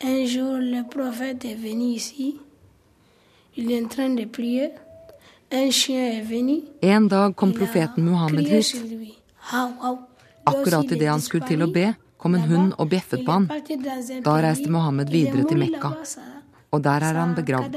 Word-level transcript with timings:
Un 0.00 0.26
jour, 0.26 0.58
le 0.58 0.82
prophète 0.88 1.44
est 1.44 1.54
venu 1.56 1.94
ici. 1.94 2.38
Il 3.56 3.72
est 3.72 3.84
en 3.84 3.88
train 3.88 4.10
de 4.10 4.24
prier. 4.24 4.70
Un 5.50 5.70
chien 5.70 6.12
est 6.12 6.22
venu. 6.22 6.62
En 6.82 7.08
dag 7.08 7.34
kom 7.34 7.52
profeten 7.52 8.04
Muhammed 8.04 8.44
Crié 8.44 8.60
hit. 8.60 9.18
Akkurat 10.44 10.92
idet 10.92 11.08
han 11.08 11.20
skulle 11.20 11.46
til 11.48 11.64
å 11.64 11.68
be, 11.72 11.94
kom 12.16 12.36
en 12.36 12.44
hund 12.46 12.76
og 12.78 12.88
bjeffet 12.92 13.24
på 13.24 13.32
han. 13.32 13.48
Da 14.22 14.36
reiste 14.44 14.70
Mohammed 14.70 15.10
videre 15.10 15.44
til 15.48 15.58
Mekka. 15.58 15.94
Og 16.70 16.82
der 16.84 17.08
er 17.08 17.18
han 17.18 17.34
begravd. 17.34 17.74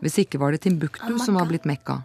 Hvis 0.00 0.18
ikke 0.22 0.38
var 0.38 0.52
det 0.52 0.62
Timbuktu 0.68 1.18
som 1.18 1.40
var 1.40 1.48
blitt 1.50 1.66
Mekka. 1.66 2.02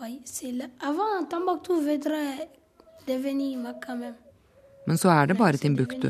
Oui, 0.00 0.20
c'est 0.24 0.52
là. 0.52 0.66
Avant, 0.80 1.24
Tombouctou 1.30 1.80
voudrait 1.80 2.48
devenir 3.06 3.58
Mekka 3.58 3.94
même. 3.94 4.27
Men 4.88 4.96
så 4.98 5.10
er 5.12 5.26
det 5.26 5.36
bare 5.36 5.60
Timbuktu. 5.60 6.08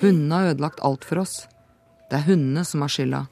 Hundene 0.00 0.34
har 0.34 0.50
ødelagt 0.50 0.80
alt 0.84 1.04
for 1.08 1.22
oss. 1.22 1.48
Det 2.10 2.18
er 2.18 2.26
hundene 2.26 2.64
som 2.64 2.84
har 2.84 2.88
skylda. 2.92 3.22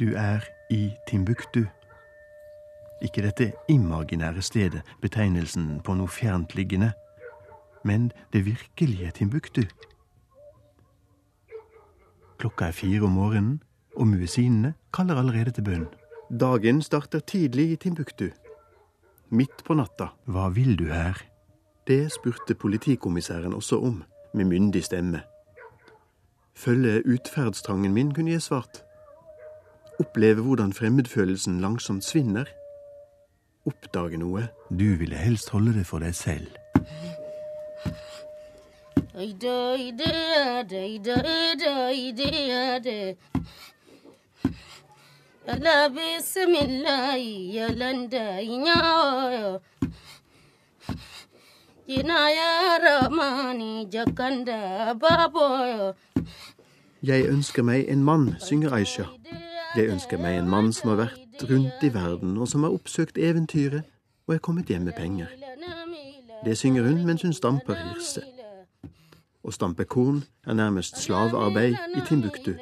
Du 0.00 0.12
er 0.12 0.44
i 0.70 0.90
Timbuktu. 1.08 1.64
Ikke 3.02 3.22
dette 3.22 3.52
imaginære 3.68 4.42
stedet, 4.42 4.82
betegnelsen 5.00 5.80
på 5.80 5.96
noe 5.96 6.08
fjerntliggende, 6.08 6.92
men 7.84 8.10
det 8.32 8.44
virkelige 8.44 9.10
Timbuktu. 9.16 9.62
Klokka 12.38 12.68
er 12.68 12.76
fire 12.76 13.06
om 13.06 13.14
morgenen, 13.16 13.62
og 13.96 14.08
muesinene 14.10 14.74
kaller 14.92 15.20
allerede 15.20 15.54
til 15.56 15.64
bønn. 15.64 15.86
Dagen 16.30 16.82
starter 16.82 17.22
tidlig 17.24 17.70
i 17.72 17.76
Timbuktu. 17.76 18.28
Midt 19.30 19.64
på 19.64 19.74
natta. 19.74 20.10
Hva 20.26 20.48
vil 20.54 20.76
du 20.78 20.88
her? 20.90 21.22
Det 21.86 22.12
spurte 22.12 22.54
politikommissæren 22.54 23.54
også 23.54 23.78
om, 23.80 24.02
med 24.34 24.44
myndig 24.44 24.84
stemme. 24.84 25.22
Følge 26.56 27.02
utferdstrangen 27.06 27.94
min, 27.94 28.14
kunne 28.14 28.30
jeg 28.30 28.42
svart. 28.42 28.82
Oppleve 30.00 30.42
hvordan 30.42 30.72
fremmedfølelsen 30.72 31.60
langsomt 31.60 32.04
svinner. 32.04 32.44
Oppdage 33.66 34.18
noe. 34.20 34.48
Du 34.70 34.96
ville 35.00 35.16
helst 35.16 35.50
holde 35.50 35.74
det 35.78 35.86
for 35.86 36.04
deg 36.04 36.14
selv. 36.14 36.52
Yalla 45.46 45.88
bismillahi 45.88 47.56
yalanda 47.56 48.40
inyayo 48.40 49.60
Ina 51.88 52.30
ya 52.30 52.78
ramani 52.78 53.88
jakanda 53.92 54.94
baboyo 55.00 55.94
Jeg 57.00 57.24
ønsker 57.24 57.62
meg 57.62 57.88
en 57.88 58.04
mann, 58.04 58.34
synger 58.40 58.72
Aisha. 58.72 59.04
Jeg 59.76 59.88
ønsker 59.88 60.18
meg 60.18 60.38
en 60.38 60.48
mann 60.48 60.72
som 60.72 60.90
har 60.90 60.96
vært 60.96 61.48
rundt 61.50 61.82
i 61.82 61.94
verden, 61.94 62.36
og 62.36 62.48
som 62.48 62.62
har 62.62 62.70
oppsøkt 62.70 63.16
eventyret 63.18 63.82
og 64.26 64.34
er 64.34 64.38
kommet 64.38 64.68
hjem 64.68 64.82
med 64.82 64.92
penger. 64.92 65.26
Det 66.44 66.58
synger 66.58 66.82
hun 66.82 67.06
mens 67.06 67.22
hun 67.22 67.32
stamper 67.32 67.74
hirse. 67.74 68.35
Å 69.46 69.52
stampe 69.54 69.84
korn 69.86 70.24
er 70.42 70.56
nærmest 70.58 70.98
slavearbeid 70.98 71.76
i 71.94 72.00
Timbuktu. 72.08 72.56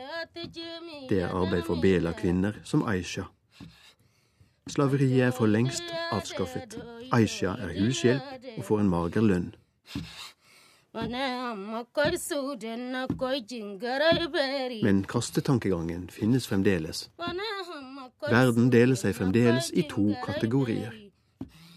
Det 1.08 1.22
er 1.22 1.32
arbeid 1.32 1.64
for 1.64 1.80
Bela-kvinner 1.80 2.58
som 2.64 2.84
Aisha. 2.84 3.24
Slaveriet 4.68 5.28
er 5.28 5.32
for 5.32 5.48
lengst 5.48 5.88
avskaffet. 6.12 6.76
Aisha 7.12 7.54
er 7.60 7.72
hushjelp 7.78 8.48
og 8.58 8.64
får 8.68 8.82
en 8.82 8.90
mager 8.92 9.24
lønn. 9.24 9.48
Men 14.84 15.04
kastetankegangen 15.14 16.04
finnes 16.12 16.48
fremdeles. 16.48 17.08
Verden 18.28 18.68
deler 18.72 19.00
seg 19.00 19.16
fremdeles 19.16 19.72
i 19.72 19.88
to 19.88 20.12
kategorier. 20.24 20.92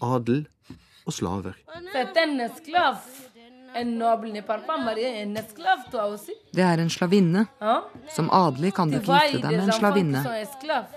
Adel 0.04 0.46
og 1.06 1.12
slaver. 1.12 1.56
C'est 1.92 2.14
denne 2.14 2.44
esclave. 2.44 3.27
Det 6.52 6.64
er 6.64 6.82
en 6.82 6.90
slavinne. 6.90 7.46
Som 8.14 8.30
adelig 8.32 8.74
kan 8.74 8.90
du 8.90 8.98
ikke 8.98 9.18
gifte 9.20 9.42
deg 9.44 9.56
med 9.56 9.66
en 9.68 9.72
slavinne. 9.76 10.22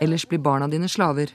Ellers 0.02 0.26
blir 0.28 0.40
barna 0.40 0.68
dine 0.72 0.90
slaver. 0.90 1.34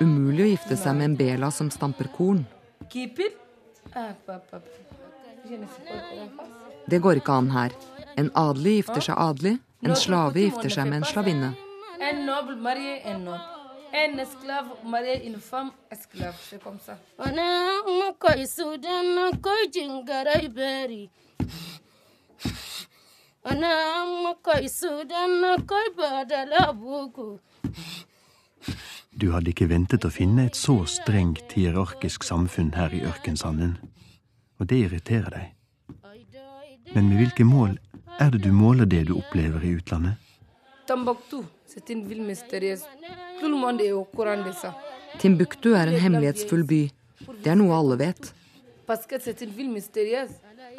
Umulig 0.00 0.44
å 0.44 0.50
gifte 0.50 0.76
seg 0.76 0.96
med 0.96 1.04
en 1.10 1.16
bela 1.16 1.50
som 1.50 1.70
stamper 1.70 2.10
korn. 2.16 2.44
Ah. 3.94 4.12
Det 6.90 6.98
går 7.02 7.20
ikke 7.20 7.32
an 7.32 7.50
her. 7.50 7.72
En 8.20 8.30
adelig 8.36 8.76
gifter 8.80 9.00
seg 9.08 9.16
adelig, 9.18 9.56
en 9.86 9.96
slave 9.96 10.44
gifter 10.44 10.72
seg 10.76 10.90
med 10.90 11.00
en 11.00 11.08
slavinne. 11.08 11.54
Un 12.00 12.26
noble 12.26 12.56
marié 12.56 13.00
en 13.04 13.24
noble. 13.24 13.59
Un 13.92 14.18
esclave 14.18 14.68
marié 14.84 15.26
une 15.26 15.40
femme 15.40 15.72
esclave. 15.90 16.36
C'est 16.48 16.62
comme 16.62 16.78
ça. 16.78 16.96
Wana 23.44 24.04
makoy 24.22 24.68
sudan 24.68 25.40
nakoy 25.40 25.86
badala 25.96 26.72
buku 26.72 27.38
Du 29.12 29.32
hadde 29.32 29.50
ikke 29.50 29.66
ventet 29.68 30.04
å 30.04 30.10
finne 30.12 30.46
et 30.46 30.56
så 30.56 30.84
strengt 30.86 31.52
hierarkisk 31.56 32.24
samfunn 32.24 32.74
her 32.76 32.92
i 32.94 33.02
ørkensanden. 33.04 33.78
Og 34.60 34.68
det 34.68 34.78
irriterer 34.84 35.30
deg. 35.34 35.48
Men 36.94 37.08
med 37.08 37.16
hvilke 37.16 37.44
mål 37.44 37.78
er 38.20 38.30
det 38.30 38.44
du 38.44 38.52
måler 38.52 38.86
det 38.86 39.06
du 39.08 39.16
opplever 39.16 39.64
i 39.64 39.74
utlandet? 39.80 40.29
Tombouctou, 40.90 41.44
c'est 41.66 41.88
une 41.90 42.04
ville 42.04 42.20
mystérieuse. 42.20 42.82
Tout 43.38 43.48
le 43.48 43.54
monde 43.54 43.80
est 43.80 43.92
au 43.92 44.02
courant 44.02 44.42
de 44.44 44.50
ça. 44.50 44.74
Timbuktu 45.20 45.68
er 45.72 45.86
en 45.86 45.98
hemmelighetsfull 46.04 46.64
by. 46.66 46.80
Det 47.44 47.52
er 47.52 47.54
noe 47.60 47.70
alle 47.76 47.94
vet. 48.00 48.32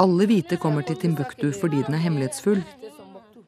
Alle 0.04 0.26
hvite 0.28 0.58
kommer 0.60 0.84
til 0.84 0.98
Timbuktu 1.00 1.54
fordi 1.56 1.80
den 1.88 1.96
er 1.96 2.04
hemmelighetsfull. 2.04 2.60
C'est 2.60 2.92
Tombouctou. 2.98 3.46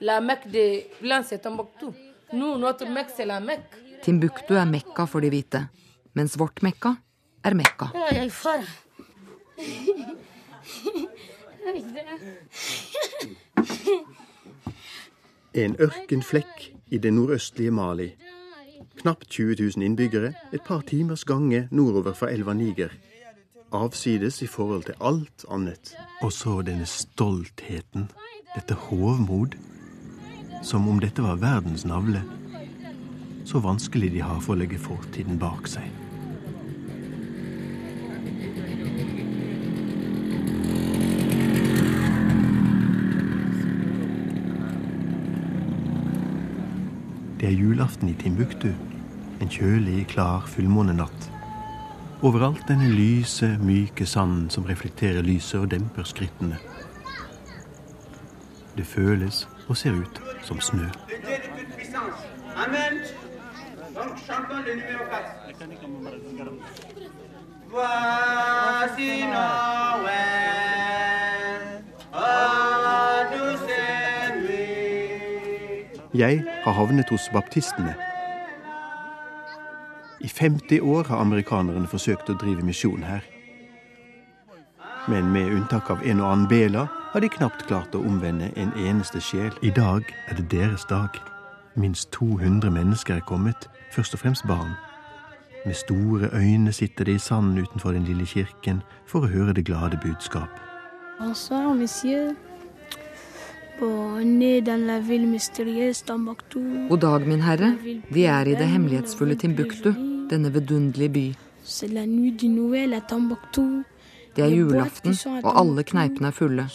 La 0.00 0.20
Mecque 0.22 0.48
des 0.50 0.86
Blancs, 1.02 1.26
c'est 1.28 1.42
Tombouctou. 1.42 1.92
Nous, 2.32 2.56
notre 2.56 2.86
Mecque, 2.86 3.12
c'est 3.14 3.26
la 3.26 3.38
Mecque. 3.38 3.76
Timbuktu 4.00 4.54
er 4.56 4.64
Mekka 4.64 5.04
for 5.04 5.20
de 5.20 5.28
hvite, 5.28 5.66
mens 6.14 6.38
vårt 6.38 6.62
Mekka 6.62 6.96
er 7.44 7.54
Mekka. 7.54 7.92
Fara 15.52 15.64
En 15.64 15.74
ørkenflekk 15.80 16.70
i 16.90 16.98
det 16.98 17.10
nordøstlige 17.12 17.70
Mali. 17.70 18.12
Knapt 19.00 19.28
20 19.30 19.56
000 19.76 19.84
innbyggere, 19.84 20.32
et 20.52 20.62
par 20.62 20.82
timers 20.86 21.24
gange 21.24 21.68
nordover 21.70 22.12
fra 22.12 22.30
elva 22.30 22.54
Niger. 22.54 22.90
Avsides 23.72 24.42
i 24.42 24.46
forhold 24.46 24.84
til 24.84 24.94
alt 25.00 25.44
annet. 25.50 25.96
Og 26.22 26.32
så 26.32 26.62
denne 26.62 26.86
stoltheten, 26.86 28.10
dette 28.54 28.74
hovmod. 28.74 29.56
Som 30.62 30.88
om 30.88 31.00
dette 31.00 31.22
var 31.22 31.36
verdens 31.36 31.84
navle. 31.84 32.22
Så 33.44 33.58
vanskelig 33.58 34.12
de 34.12 34.22
har 34.22 34.40
for 34.40 34.54
å 34.54 34.60
legge 34.60 34.78
fortiden 34.78 35.38
bak 35.38 35.66
seg. 35.66 35.99
Det 47.40 47.48
er 47.48 47.52
julaften 47.52 48.08
i 48.08 48.12
Timbuktu. 48.12 48.68
En 49.40 49.48
kjølig, 49.48 50.06
klar 50.06 50.44
fullmånenatt. 50.46 51.30
Overalt 52.22 52.66
denne 52.68 52.90
lyse, 52.92 53.48
myke 53.64 54.06
sanden 54.06 54.50
som 54.50 54.64
reflekterer 54.68 55.22
lyset 55.24 55.60
og 55.60 55.70
demper 55.72 56.04
skrittene. 56.04 56.58
Det 58.76 58.84
føles 58.86 59.48
og 59.68 59.76
ser 59.76 59.96
ut 59.96 60.20
som 60.44 60.60
snø. 60.60 60.84
de 68.96 69.02
Dieu 69.02 70.39
Jeg 76.14 76.44
har 76.64 76.72
havnet 76.72 77.08
hos 77.10 77.28
baptistene. 77.32 77.94
I 80.20 80.28
50 80.28 80.80
år 80.80 81.04
har 81.06 81.20
amerikanerne 81.22 81.86
forsøkt 81.86 82.32
å 82.32 82.34
drive 82.34 82.64
misjon 82.66 83.04
her. 83.06 83.22
Men 85.08 85.30
med 85.30 85.54
unntak 85.54 85.90
av 85.90 86.02
en 86.02 86.20
og 86.20 86.32
annen 86.32 86.48
bela 86.50 86.88
har 87.12 87.22
de 87.22 87.30
knapt 87.30 87.62
klart 87.70 87.94
å 87.94 88.02
omvende 88.02 88.50
en 88.58 88.74
eneste 88.74 89.22
sjel. 89.22 89.54
I 89.62 89.70
dag 89.70 90.02
er 90.26 90.34
det 90.34 90.50
deres 90.50 90.84
dag. 90.90 91.14
Minst 91.78 92.10
200 92.18 92.74
mennesker 92.74 93.20
er 93.20 93.26
kommet, 93.30 93.70
først 93.94 94.18
og 94.18 94.24
fremst 94.26 94.46
barn. 94.50 94.74
Med 95.62 95.78
store 95.78 96.34
øyne 96.34 96.72
sitter 96.72 97.06
de 97.06 97.14
i 97.14 97.22
sanden 97.22 97.62
utenfor 97.62 97.94
den 97.94 98.04
lille 98.04 98.26
kirken 98.26 98.82
for 99.06 99.22
å 99.22 99.30
høre 99.30 99.54
det 99.54 99.68
glade 99.70 100.00
budskap. 100.02 100.58
Bonsoir, 101.20 101.70
monsieur. 101.74 102.34
Bon, 103.80 104.20
ned 104.38 104.64
den 104.66 104.86
la 104.86 104.98
ville. 104.98 105.38
God 106.88 106.98
dag, 107.00 107.26
min 107.26 107.40
herre. 107.40 107.70
Vi 108.10 108.22
er 108.28 108.48
i 108.48 108.54
det 108.54 108.66
hemmelighetsfulle 108.68 109.36
Timbuktu, 109.40 109.92
denne 110.30 110.52
vidunderlige 110.52 111.08
by. 111.08 111.24
Du. 113.56 113.82
Det 114.36 114.44
er 114.44 114.48
julaften, 114.54 115.16
og 115.42 115.60
alle 115.60 115.82
kneipene 115.82 116.28
er 116.28 116.36
fulle. 116.36 116.66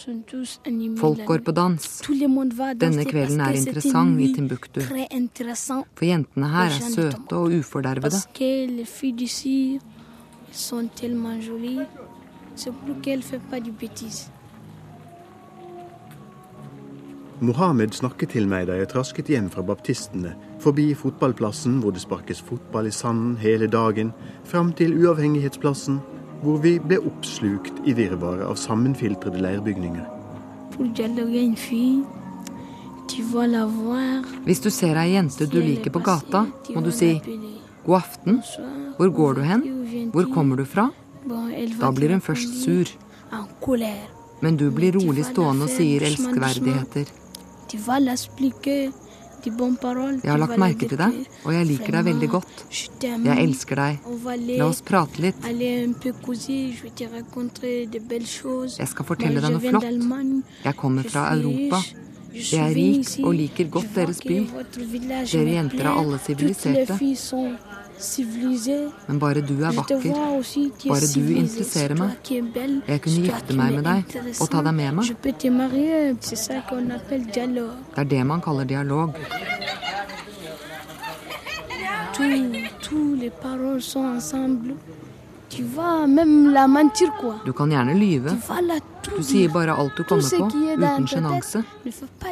Folk 0.98 1.24
går 1.26 1.38
på 1.46 1.52
dans. 1.52 2.02
Denne 2.80 3.04
kvelden 3.04 3.40
er 3.40 3.52
interessant 3.60 4.20
i 4.20 4.32
Timbuktu. 4.34 4.80
For 4.80 6.04
jentene 6.04 6.48
her 6.48 6.70
er 6.70 6.90
søte 6.90 7.36
og 7.36 7.52
ufordervede. 7.60 8.20
sont 10.56 10.88
tellement 10.94 11.38
jolies. 11.40 11.80
C'est 12.54 12.72
pour 12.72 13.00
qu'elles 13.02 13.18
ne 13.18 13.24
font 13.24 13.40
pas 13.50 13.60
de 13.60 13.70
bêtises. 13.70 14.30
Mohammed 17.44 17.92
snakket 17.92 18.30
til 18.32 18.46
meg 18.48 18.64
da 18.70 18.78
jeg 18.78 18.88
trasket 18.88 19.28
hjem 19.28 19.50
fra 19.52 19.60
baptistene, 19.66 20.30
forbi 20.62 20.86
fotballplassen 20.96 21.82
hvor 21.82 21.92
det 21.92 22.00
sparkes 22.00 22.38
fotball 22.40 22.88
i 22.88 22.92
sanden 22.94 23.34
hele 23.36 23.68
dagen, 23.68 24.14
fram 24.48 24.70
til 24.72 24.94
uavhengighetsplassen, 24.96 25.98
hvor 26.40 26.62
vi 26.64 26.78
ble 26.80 26.96
oppslukt 27.04 27.82
i 27.84 27.92
virvaret 27.96 28.46
av 28.46 28.56
sammenfiltrede 28.56 29.42
leirbygninger. 29.44 30.06
Hvis 34.46 34.64
du 34.64 34.70
ser 34.72 34.96
ei 35.02 35.12
jente 35.12 35.48
du 35.52 35.58
liker 35.60 35.92
på 35.92 36.02
gata, 36.08 36.46
må 36.72 36.80
du 36.80 36.90
si 36.90 37.20
'god 37.84 38.00
aften', 38.00 38.40
hvor 38.96 39.12
går 39.12 39.34
du 39.34 39.42
hen, 39.42 39.62
hvor 40.12 40.24
kommer 40.32 40.56
du 40.56 40.64
fra? 40.64 40.88
Da 41.80 41.90
blir 41.92 42.10
hun 42.16 42.20
først 42.20 42.64
sur, 42.64 42.86
men 44.40 44.56
du 44.56 44.70
blir 44.70 44.92
rolig 44.92 45.24
stående 45.24 45.64
og 45.64 45.70
sier 45.70 46.02
elskverdigheter. 46.02 47.25
Jeg 50.22 50.30
har 50.32 50.38
lagt 50.40 50.58
merke 50.58 50.88
til 50.90 50.98
deg, 50.98 51.18
og 51.44 51.52
jeg 51.54 51.66
liker 51.68 51.92
deg 51.94 52.04
veldig 52.08 52.28
godt. 52.32 52.64
Jeg 53.28 53.38
elsker 53.44 53.76
deg. 53.78 53.98
La 54.58 54.66
oss 54.66 54.80
prate 54.82 55.22
litt. 55.22 55.38
Jeg 58.78 58.88
skal 58.90 59.04
fortelle 59.06 59.40
deg 59.44 59.50
noe 59.54 59.60
flott. 59.62 59.86
Jeg 60.64 60.74
kommer 60.76 61.02
fra 61.06 61.28
Europa. 61.36 61.82
Jeg 62.36 62.60
er 62.60 62.74
rik 62.76 63.24
og 63.24 63.32
liker 63.38 63.70
godt 63.72 63.94
deres 63.96 64.18
by. 64.20 64.38
Dere 65.30 65.52
jenter 65.54 65.84
er 65.86 65.92
alle 65.94 66.18
siviliserte. 66.18 66.98
Men 69.08 69.18
bare 69.18 69.40
du 69.40 69.54
er 69.64 69.72
vakker. 69.72 70.00
Bare 70.88 71.06
du 71.14 71.20
interesserer 71.32 71.94
meg. 71.96 72.10
Jeg 72.28 73.00
kunne 73.02 73.22
gifte 73.24 73.56
meg 73.56 73.72
med 73.78 73.84
deg 73.84 74.04
og 74.40 74.50
ta 74.52 74.62
deg 74.62 74.74
med 74.74 74.94
meg. 75.00 75.04
Det 77.94 78.00
er 78.04 78.04
det 78.04 78.22
man 78.26 78.40
kaller 78.44 78.64
dialog. 78.64 79.14
Du 87.44 87.52
kan 87.52 87.70
gjerne 87.70 87.94
lyve. 87.94 88.30
Du 89.06 89.22
sier 89.22 89.48
bare 89.52 89.72
alt 89.78 89.96
du 89.96 90.02
kommer 90.04 90.22
på, 90.22 90.46
uten 90.76 91.06
sjenanse. 91.06 91.62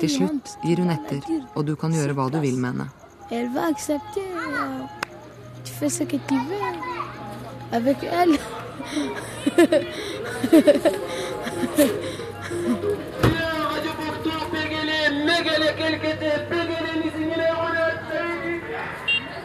Til 0.01 0.11
slutt 0.11 0.57
gir 0.65 0.77
hun 0.83 0.91
etter, 0.91 1.21
og 1.55 1.65
du 1.69 1.77
kan 1.77 1.93
gjøre 1.95 2.13
hva 2.19 2.27
du 2.33 2.41
vil 2.43 2.57
med 2.59 2.73
henne. 2.75 2.89
Fais 5.79 5.89
ce 5.89 6.05
que 6.05 6.17
tu 6.29 6.35
veux 6.35 6.67
avec 7.73 7.97
elle. 8.03 8.37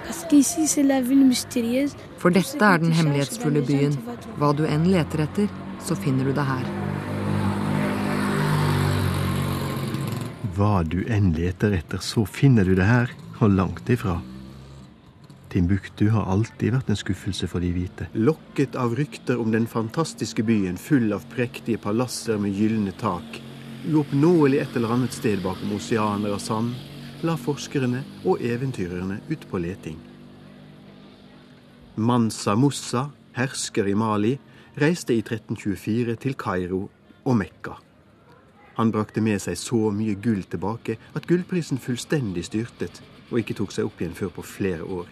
Parce 0.05 0.25
qu'ici, 0.29 0.67
c'est 0.67 0.83
la 0.83 1.01
ville 1.01 1.25
mystérieuse. 1.25 1.95
For 2.19 2.31
dette 2.31 2.61
er 2.61 2.79
den 2.79 2.91
hemmelighetsfulle 2.91 3.61
byen. 3.63 3.93
Hva 4.39 4.51
du 4.53 4.65
enn 4.67 4.89
leter 4.91 5.23
etter, 5.23 5.47
så 5.79 5.95
finner 5.95 6.27
du 6.27 6.33
det 6.35 6.43
her. 6.43 6.65
Hva 10.57 10.83
du 10.83 10.99
enn 11.07 11.31
leter 11.37 11.77
etter, 11.79 12.03
så 12.03 12.25
finner 12.27 12.67
du 12.67 12.75
det 12.75 12.89
her, 12.89 13.13
og 13.39 13.55
langt 13.55 13.87
ifra. 13.89 14.17
Timbuktu 15.49 16.11
har 16.13 16.27
alltid 16.29 16.75
vært 16.75 16.91
en 16.93 16.99
skuffelse 16.99 17.47
for 17.49 17.63
de 17.65 17.71
hvite. 17.73 18.05
Lokket 18.13 18.75
av 18.77 18.93
rykter 18.97 19.39
om 19.41 19.49
den 19.49 19.65
fantastiske 19.67 20.43
byen 20.45 20.77
full 20.77 21.09
av 21.15 21.25
prektige 21.31 21.81
palasser 21.81 22.37
med 22.37 22.53
gylne 22.53 22.93
tak, 23.01 23.39
uoppnåelig 23.89 24.59
et 24.61 24.77
eller 24.77 24.93
annet 24.93 25.15
sted 25.15 25.41
bakom 25.41 25.73
oseaner 25.73 26.35
av 26.35 26.43
sand, 26.43 26.75
la 27.25 27.33
forskerne 27.33 28.03
og 28.29 28.43
eventyrerne 28.45 29.17
ut 29.31 29.49
på 29.49 29.61
leting. 29.63 29.97
Mansa 31.99 32.53
Mussa, 32.55 33.09
hersker 33.35 33.89
i 33.89 33.95
Mali, 33.97 34.35
reiste 34.79 35.15
i 35.17 35.23
1324 35.25 36.15
til 36.21 36.37
Kairo 36.39 36.85
og 37.25 37.39
Mekka. 37.41 37.73
Han 38.77 38.93
brakte 38.93 39.19
med 39.19 39.41
seg 39.43 39.57
så 39.59 39.89
mye 39.91 40.13
gull 40.23 40.45
tilbake 40.47 40.95
at 41.17 41.25
gullprisen 41.27 41.81
fullstendig 41.81 42.45
styrtet 42.47 43.01
og 43.31 43.41
ikke 43.41 43.57
tok 43.57 43.73
seg 43.75 43.89
opp 43.89 43.99
igjen 43.99 44.15
før 44.15 44.31
på 44.37 44.45
flere 44.45 44.85
år. 44.85 45.09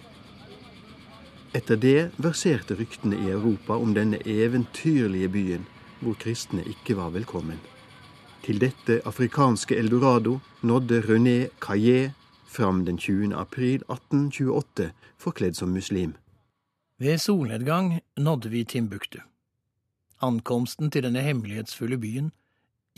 Etter 1.57 1.80
det 1.81 2.12
verserte 2.21 2.75
ryktene 2.77 3.18
i 3.18 3.31
Europa 3.33 3.74
om 3.81 3.95
denne 3.95 4.19
eventyrlige 4.30 5.30
byen, 5.33 5.63
hvor 6.01 6.13
kristne 6.21 6.62
ikke 6.69 6.98
var 7.00 7.09
velkommen. 7.15 7.57
Til 8.45 8.62
dette 8.62 9.00
afrikanske 9.09 9.75
eldorado 9.75 10.38
nådde 10.62 11.01
René 11.07 11.50
Caillé 11.65 12.12
fram 12.45 12.86
den 12.86 12.98
20. 12.98 13.33
april 13.36 13.81
1828, 13.89 14.92
forkledd 15.18 15.57
som 15.57 15.74
muslim. 15.74 16.13
Ved 17.00 17.18
solnedgang 17.18 18.02
nådde 18.18 18.49
vi 18.49 18.64
Timbuktu. 18.64 19.19
Ankomsten 20.21 20.92
til 20.92 21.04
denne 21.04 21.21
hemmelighetsfulle 21.21 21.97
byen, 21.97 22.31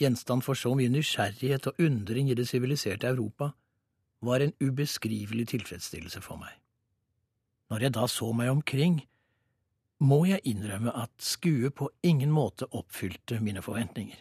gjenstand 0.02 0.42
for 0.42 0.54
så 0.54 0.76
mye 0.76 0.92
nysgjerrighet 0.92 1.68
og 1.68 1.80
undring 1.80 2.32
i 2.32 2.36
det 2.36 2.48
siviliserte 2.48 3.08
Europa, 3.08 3.54
var 4.22 4.44
en 4.44 4.54
ubeskrivelig 4.60 5.48
tilfredsstillelse 5.48 6.22
for 6.22 6.36
meg. 6.36 6.59
Når 7.70 7.86
jeg 7.86 7.94
da 7.94 8.08
så 8.10 8.32
meg 8.34 8.50
omkring, 8.50 9.04
må 10.00 10.24
jeg 10.26 10.42
innrømme 10.48 10.94
at 10.96 11.12
skuet 11.22 11.76
på 11.76 11.90
ingen 12.04 12.32
måte 12.32 12.66
oppfylte 12.74 13.40
mine 13.44 13.62
forventninger. 13.62 14.18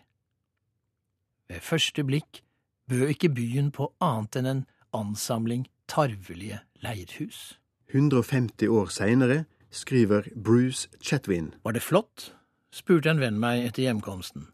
Ved 1.48 1.64
første 1.64 2.04
blikk 2.04 2.42
bød 2.90 3.14
ikke 3.14 3.32
byen 3.32 3.70
på 3.72 3.92
annet 4.04 4.36
enn 4.36 4.50
en 4.50 4.64
ansamling 4.92 5.68
tarvelige 5.88 6.60
leirhus. 6.84 7.58
150 7.88 8.68
år 8.68 8.92
seinere 8.92 9.44
skriver 9.70 10.28
Bruce 10.36 10.88
Chetwin. 11.00 11.54
Var 11.64 11.72
det 11.72 11.82
flott? 11.82 12.34
spurte 12.70 13.10
en 13.10 13.20
venn 13.20 13.38
meg 13.40 13.64
etter 13.64 13.86
hjemkomsten. 13.86 14.50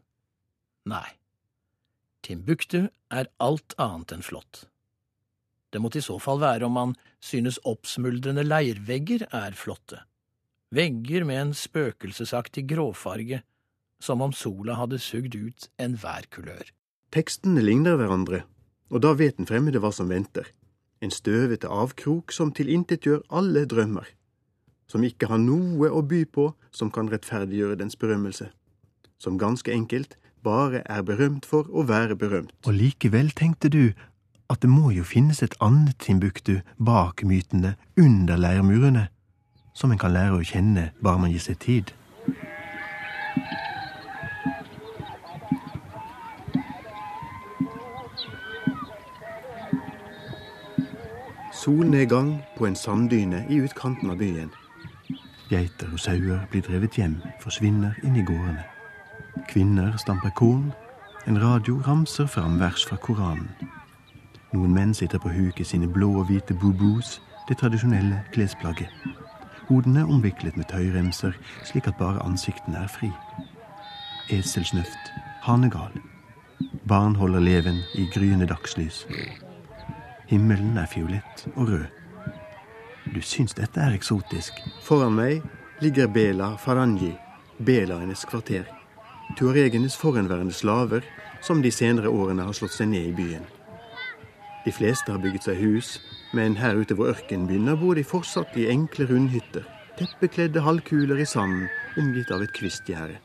Nei. 0.86 1.16
Timbuktu 2.22 2.86
er 3.10 3.28
alt 3.42 3.74
annet 3.78 4.14
enn 4.14 4.22
flott. 4.22 4.68
Det 5.74 5.80
måtte 5.82 5.98
i 5.98 6.06
så 6.06 6.20
fall 6.22 6.38
være 6.38 6.68
om 6.68 6.76
man 6.78 6.92
synes 7.18 7.58
oppsmuldrende 7.66 8.44
leirvegger 8.46 9.26
er 9.34 9.56
flotte. 9.58 10.04
Vegger 10.74 11.26
med 11.26 11.40
en 11.40 11.52
spøkelsesaktig 11.58 12.68
gråfarge, 12.70 13.40
som 13.98 14.22
om 14.22 14.30
sola 14.32 14.78
hadde 14.78 15.00
sugd 15.02 15.34
ut 15.34 15.66
enhver 15.82 16.28
kulør. 16.30 16.70
Tekstene 17.14 17.62
ligner 17.62 17.98
hverandre, 17.98 18.44
og 18.94 19.02
da 19.02 19.16
vet 19.18 19.40
den 19.40 19.50
fremmede 19.50 19.82
hva 19.82 19.90
som 19.94 20.10
venter. 20.10 20.46
En 21.02 21.10
støvete 21.10 21.66
avkrok 21.66 22.30
som 22.32 22.54
tilintetgjør 22.54 23.26
alle 23.34 23.66
drømmer. 23.66 24.06
Som 24.86 25.02
ikke 25.02 25.26
har 25.26 25.42
noe 25.42 25.90
å 25.90 26.04
by 26.06 26.22
på 26.30 26.52
som 26.70 26.90
kan 26.94 27.10
rettferdiggjøre 27.10 27.80
dens 27.82 27.98
berømmelse. 27.98 28.46
Som 29.18 29.40
ganske 29.42 29.74
enkelt 29.74 30.14
bare 30.44 30.84
er 30.86 31.02
berømt 31.02 31.48
for 31.48 31.66
å 31.72 31.86
være 31.88 32.14
berømt. 32.20 32.54
Og 32.68 32.76
likevel 32.76 33.32
tenkte 33.34 33.72
du 33.72 33.94
at 34.50 34.62
det 34.62 34.70
må 34.70 34.90
jo 34.90 35.04
finnes 35.04 35.42
et 35.42 35.56
annet 35.60 35.96
Timbuktu 35.98 36.60
bak 36.78 37.24
mytene, 37.24 37.74
under 37.96 38.36
leirmurene, 38.36 39.08
som 39.74 39.92
en 39.92 39.98
kan 39.98 40.12
lære 40.14 40.38
å 40.38 40.46
kjenne 40.46 40.90
bare 41.02 41.20
man 41.22 41.32
gir 41.32 41.42
seg 41.42 41.58
tid. 41.64 41.92
Solnedgang 51.64 52.36
på 52.58 52.66
en 52.68 52.76
sanddyne 52.76 53.46
i 53.48 53.62
utkanten 53.64 54.12
av 54.12 54.20
byen. 54.20 54.52
Geiter 55.48 55.88
og 55.92 56.00
sauer 56.00 56.44
blir 56.52 56.64
drevet 56.66 56.98
hjem, 57.00 57.20
forsvinner 57.40 57.96
inn 58.04 58.18
i 58.20 58.24
gårdene. 58.26 58.66
Kvinner 59.48 59.96
stamper 60.00 60.32
korn, 60.36 60.72
En 61.26 61.38
radio 61.40 61.80
ramser 61.80 62.26
fram 62.26 62.58
vers 62.60 62.84
fra 62.84 62.96
Koranen. 62.96 63.48
Noen 64.54 64.74
menn 64.74 64.94
sitter 64.94 65.18
på 65.18 65.32
huk 65.34 65.58
i 65.58 65.66
sine 65.66 65.88
blå 65.90 66.12
og 66.20 66.28
hvite 66.28 66.54
bubus, 66.54 67.16
det 67.48 67.56
tradisjonelle 67.58 68.20
klesplagget. 68.34 68.90
Hodene 69.66 70.04
omviklet 70.06 70.56
med 70.56 70.68
tøyremser, 70.70 71.34
slik 71.66 71.88
at 71.90 71.98
bare 71.98 72.22
ansiktene 72.22 72.84
er 72.84 72.92
fri. 72.92 73.10
Eselsnøft, 74.30 75.10
hanegal. 75.42 75.96
Barn 76.86 77.16
holder 77.18 77.42
leven 77.42 77.80
i 77.98 78.06
gryende 78.14 78.46
dagslys. 78.46 79.02
Himmelen 80.30 80.78
er 80.78 80.86
fiolett 80.92 81.48
og 81.56 81.72
rød. 81.72 81.88
Du 83.10 83.20
syns 83.26 83.58
dette 83.58 83.82
er 83.82 83.96
eksotisk. 83.96 84.62
Foran 84.86 85.18
meg 85.18 85.42
ligger 85.82 86.06
Bela 86.06 86.54
Farangi, 86.62 87.10
belaenes 87.58 88.22
kvarter. 88.30 88.70
Tuaregenes 89.34 89.98
forhenværende 89.98 90.54
slaver, 90.54 91.02
som 91.42 91.60
de 91.62 91.74
senere 91.74 92.08
årene 92.08 92.46
har 92.46 92.56
slått 92.56 92.78
seg 92.78 92.92
ned 92.94 93.10
i 93.10 93.18
byen. 93.18 93.44
De 94.64 94.72
fleste 94.72 95.12
har 95.12 95.20
bygget 95.20 95.44
seg 95.44 95.60
hus, 95.60 95.88
men 96.32 96.56
her 96.56 96.78
ute 96.80 96.96
hvor 96.96 97.12
ørkenen 97.12 97.46
begynner, 97.48 97.76
bor 97.76 97.94
de 97.98 98.04
fortsatt 98.04 98.56
i 98.56 98.70
enkle 98.72 99.06
rundhytter. 99.10 99.66
Teppekledde 99.98 100.62
halvkuler 100.64 101.20
i 101.20 101.26
sanden, 101.28 101.68
omgitt 102.00 102.32
av 102.34 102.42
et 102.42 102.54
kvistgjerde. 102.56 103.20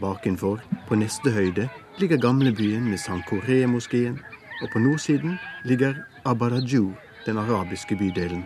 Bakenfor, 0.00 0.60
på 0.88 0.98
neste 1.00 1.32
høyde, 1.34 1.66
ligger 1.98 2.20
gamlebyen 2.20 2.84
med 2.88 3.00
Sankoré-moskeen, 3.00 4.20
og 4.60 4.68
på 4.72 4.82
nordsiden 4.84 5.38
ligger 5.64 5.96
Abaraju, 6.28 6.92
den 7.26 7.40
arabiske 7.40 7.96
bydelen. 7.96 8.44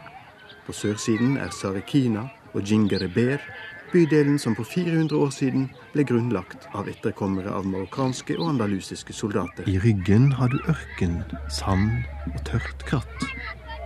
På 0.67 0.73
sørsiden 0.73 1.37
er 1.37 1.51
Sarekina 1.53 2.29
og 2.55 2.63
Jingereber, 2.63 3.43
bydelen 3.95 4.39
som 4.39 4.57
for 4.57 4.65
400 4.65 5.17
år 5.17 5.31
siden 5.31 5.69
ble 5.93 6.03
grunnlagt 6.09 6.67
av 6.75 6.89
etterkommere 6.91 7.53
av 7.55 7.67
marokkanske 7.71 8.35
og 8.41 8.49
andalusiske 8.55 9.15
soldater. 9.15 9.69
I 9.71 9.79
ryggen 9.79 10.33
har 10.35 10.51
du 10.51 10.59
ørken, 10.69 11.21
sand 11.47 12.03
og 12.33 12.41
tørt 12.49 12.83
kratt. 12.91 13.29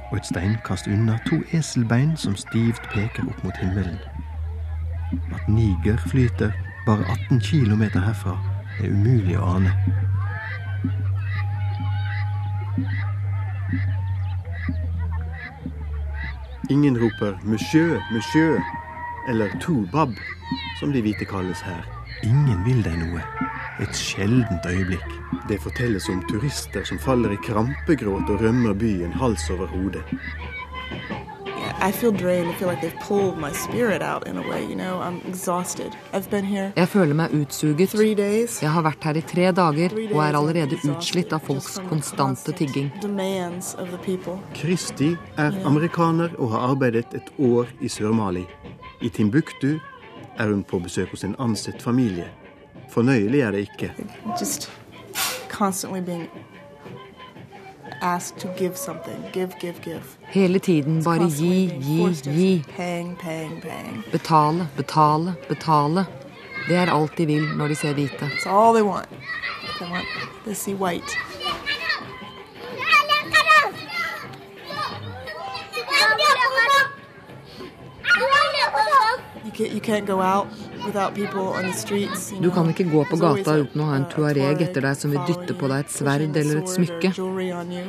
Og 0.09 0.17
et 0.17 0.31
steinkast 0.31 0.88
unna 0.88 1.19
to 1.29 1.43
eselbein 1.53 2.17
som 2.17 2.38
stivt 2.41 2.88
peker 2.95 3.29
opp 3.29 3.45
mot 3.45 3.61
himmelen. 3.61 4.00
At 5.37 5.45
Niger 5.53 6.00
flyter 6.09 6.57
bare 6.88 7.05
18 7.29 7.45
km 7.45 7.85
herfra, 8.00 8.38
er 8.81 8.88
umulig 8.88 9.37
å 9.37 9.45
ane. 9.59 9.77
Ingen 16.71 16.97
roper 17.00 17.37
'monsieur, 17.45 18.00
monsieur' 18.12 18.88
eller 19.28 19.49
'tubab', 19.61 20.16
som 20.80 20.92
de 20.92 21.02
hvite 21.02 21.25
kalles 21.25 21.61
her. 21.61 21.85
Ingen 22.25 22.64
vil 22.66 22.82
deg 22.82 22.99
noe. 22.99 23.23
Et 23.80 23.94
sjeldent 23.94 24.66
øyeblikk. 24.66 25.11
Det 25.49 25.61
fortelles 25.62 26.08
om 26.08 26.23
turister 26.30 26.85
som 26.85 26.99
faller 26.99 27.30
i 27.32 27.42
krampegråt 27.44 28.30
og 28.30 28.42
rømmer 28.42 28.75
byen 28.75 29.12
hals 29.12 29.50
over 29.50 29.66
hode. 29.66 30.02
I 31.80 31.92
feel 31.92 32.11
drained. 32.12 32.50
I 32.50 32.54
feel 32.54 32.68
like 32.68 32.80
they've 32.80 33.00
pulled 33.00 33.38
my 33.38 33.52
spirit 33.52 34.02
out 34.02 34.26
in 34.26 34.37
a 34.37 34.42
way, 34.42 34.66
you 34.66 34.75
know. 34.75 34.99
I'm 35.00 35.20
exhausted. 35.28 35.92
I've 36.12 36.28
been 36.30 36.44
here 36.44 36.73
Jeg 36.76 36.88
føler 36.88 37.14
meg 37.14 37.35
utsuget. 37.35 37.94
Jeg 38.62 38.70
har 38.70 38.82
vært 38.82 39.04
her 39.04 39.16
i 39.16 39.20
tre 39.23 39.52
dager 39.52 39.94
og 40.12 40.18
er 40.25 40.38
allerede 40.38 40.78
utslitt 40.90 41.32
av 41.32 41.40
folks 41.47 41.78
konstante 41.88 42.52
tigging. 42.52 42.90
Kristi 44.54 45.16
er 45.37 45.62
amerikaner 45.64 46.35
og 46.38 46.50
har 46.50 46.70
arbeidet 46.73 47.14
et 47.14 47.30
år 47.38 47.70
i 47.80 47.88
Sør-Mali. 47.88 48.47
I 49.00 49.09
Timbuktu 49.09 49.78
er 50.38 50.47
hun 50.47 50.64
på 50.64 50.78
besøk 50.78 51.11
hos 51.11 51.25
en 51.25 51.37
ansett 51.38 51.83
familie. 51.83 52.31
Fornøyelig 52.90 53.40
er 53.40 53.50
det 53.50 53.59
ikke. 53.59 53.93
Just 54.40 54.73
constantly 55.49 56.00
being 56.00 56.28
asked 58.02 58.38
to 58.38 58.49
give 58.57 58.76
something. 58.76 59.25
Give, 59.33 59.50
give, 59.61 59.75
give. 59.83 60.02
Hele 60.21 60.59
tiden 60.59 61.05
bare 61.05 61.31
gi, 61.31 61.71
gi, 61.81 62.14
gi. 62.25 62.64
Paying, 62.76 63.19
paying, 63.19 63.62
paying. 63.62 64.05
Betale, 64.12 64.69
betale, 64.76 65.35
betale. 65.49 66.07
Det 66.69 66.76
er 66.76 66.93
alt 66.93 67.19
de 67.19 67.26
vil 67.26 67.49
når 67.57 67.69
de 67.69 67.75
ser 67.75 67.93
hvite. 67.93 68.31
They 68.45 68.83
want. 68.83 69.09
They 69.78 70.75
want 70.75 71.05
Du 82.41 82.50
kan 82.50 82.69
ikke 82.71 82.87
gå 82.91 83.05
på 83.11 83.17
gata 83.19 83.57
uten 83.62 83.81
å 83.83 83.88
ha 83.88 83.97
en 83.99 84.07
a 84.07 84.12
tuareg 84.12 84.62
etter 84.69 84.87
deg 84.87 84.97
som 85.00 85.11
vil 85.15 85.25
dytte 85.27 85.57
på 85.59 85.71
deg 85.73 85.85
et 85.85 85.91
sverd 85.91 86.37
eller 86.37 86.62
et 86.62 86.71
smykke. 86.71 87.12
jewelry 87.17 87.50
on 87.53 87.73
you. 87.73 87.85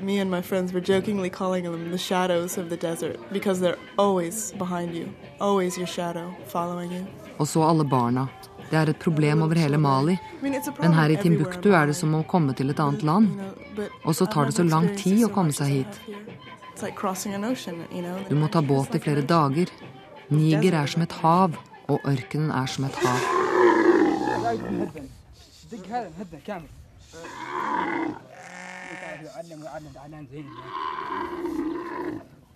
Me 0.00 0.20
and 0.20 0.30
my 0.30 0.40
friends 0.42 0.72
were 0.72 0.80
jokingly 0.80 1.30
calling 1.30 1.64
them 1.64 1.90
the 1.90 1.98
shadows 1.98 2.58
of 2.58 2.68
the 2.70 2.76
desert 2.76 3.18
because 3.32 3.60
they're 3.60 3.78
always 3.98 4.52
behind 4.52 4.94
you, 4.94 5.08
always 5.40 5.76
your 5.76 5.88
shadow 5.88 6.34
following 6.46 6.92
you. 6.92 7.06
Og 7.38 7.48
så 7.48 7.62
alle 7.62 7.84
barna. 7.84 8.28
Det 8.70 8.76
er 8.76 8.90
et 8.90 8.98
problem 8.98 9.42
over 9.42 9.54
hele 9.54 9.78
Mali. 9.78 10.18
Men 10.42 10.92
her 10.92 11.10
i 11.10 11.16
Timbuktu 11.16 11.72
er 11.72 11.86
det 11.86 11.96
som 11.96 12.14
å 12.14 12.22
komme 12.28 12.54
til 12.54 12.70
et 12.70 12.80
annet 12.80 13.02
land. 13.02 13.28
Og 14.04 14.14
så 14.14 14.26
tar 14.26 14.46
det 14.46 14.54
så 14.58 14.66
lang 14.68 14.90
tid 14.96 15.24
å 15.24 15.30
komme 15.32 15.52
seg 15.56 15.66
hit. 15.66 16.00
Du 18.28 18.34
må 18.36 18.48
ta 18.52 18.62
båt 18.62 18.94
i 18.94 19.00
flere 19.02 19.22
dager. 19.22 19.72
Niger 20.30 20.74
er 20.76 20.86
som 20.86 21.02
et 21.02 21.12
hav, 21.22 21.54
og 21.88 22.00
ørkenen 22.04 22.50
er 22.50 22.66
som 22.66 22.84
et 22.84 22.96
hav. 23.00 23.20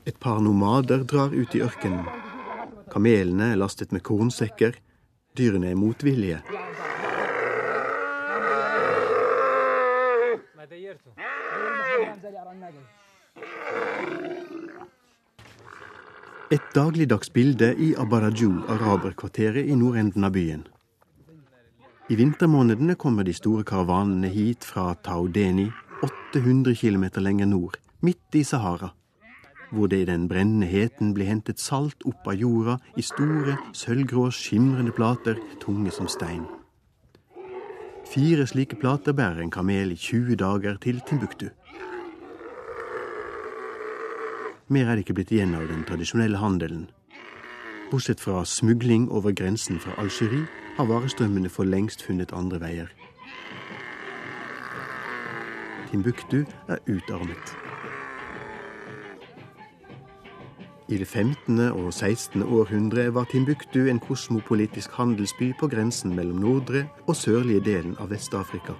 Et 0.06 0.18
par 0.20 0.40
nomader 0.40 1.04
drar 1.04 1.32
ut 1.32 1.54
i 1.54 1.62
ørkenen. 1.64 2.04
Kamelene 2.92 3.52
er 3.52 3.56
lastet 3.56 3.92
med 3.92 4.04
kornsekker. 4.04 4.76
Dyrene 5.38 5.70
er 5.70 5.74
motvillige. 5.74 6.42
Et 16.52 16.60
dagligdags 16.74 17.30
bilde 17.32 17.70
i 17.80 17.94
Abaraju, 17.96 18.50
araberkvarteret 18.68 19.70
i 19.72 19.76
nordenden 19.78 20.26
av 20.26 20.34
byen. 20.34 20.66
I 22.12 22.18
vintermånedene 22.18 22.92
kommer 23.00 23.24
de 23.24 23.32
store 23.32 23.64
karavanene 23.64 24.28
hit 24.28 24.66
fra 24.68 24.90
Taudeni, 25.00 25.70
800 26.04 26.74
km 26.76 27.06
lenger 27.24 27.48
nord, 27.48 27.78
midt 28.04 28.36
i 28.36 28.42
Sahara, 28.44 28.90
hvor 29.70 29.88
det 29.88 30.02
i 30.02 30.10
den 30.10 30.28
brennende 30.28 30.68
heten 30.68 31.14
blir 31.16 31.30
hentet 31.32 31.62
salt 31.62 32.04
opp 32.04 32.28
av 32.28 32.36
jorda 32.36 32.76
i 33.00 33.06
store, 33.06 33.56
sølvgrå, 33.72 34.28
skimrende 34.28 34.92
plater, 34.92 35.40
tunge 35.64 35.94
som 35.96 36.04
stein. 36.04 36.44
Fire 38.12 38.44
slike 38.44 38.76
plater 38.76 39.16
bærer 39.16 39.40
en 39.40 39.54
kamel 39.56 39.96
i 39.96 39.96
20 39.96 40.36
dager 40.36 40.76
til 40.84 41.00
Timbuktu. 41.08 41.48
Mer 44.72 44.88
er 44.88 44.96
det 44.96 45.02
ikke 45.04 45.18
blitt 45.18 45.32
igjen 45.34 45.52
av 45.52 45.66
den 45.68 45.82
tradisjonelle 45.84 46.38
handelen. 46.40 46.86
Bortsett 47.90 48.22
fra 48.24 48.40
smugling 48.48 49.10
over 49.12 49.34
grensen 49.36 49.76
fra 49.82 49.92
Algerie 50.00 50.46
har 50.78 50.86
varestrømmene 50.88 51.50
for 51.52 51.68
lengst 51.68 52.00
funnet 52.06 52.32
andre 52.32 52.60
veier. 52.62 52.86
Timbuktu 55.90 56.46
er 56.72 56.80
utarmet. 56.88 57.52
I 60.88 61.02
det 61.02 61.08
15. 61.08 61.60
og 61.68 61.92
16. 61.92 62.40
århundre 62.42 63.10
var 63.12 63.28
Timbuktu 63.28 63.90
en 63.90 64.00
kosmopolitisk 64.00 64.96
handelsby 64.96 65.50
på 65.60 65.68
grensen 65.68 66.16
mellom 66.16 66.40
nordre 66.40 66.86
og 67.06 67.16
sørlige 67.16 67.60
delen 67.68 67.92
av 68.00 68.08
Vest-Afrika. 68.14 68.78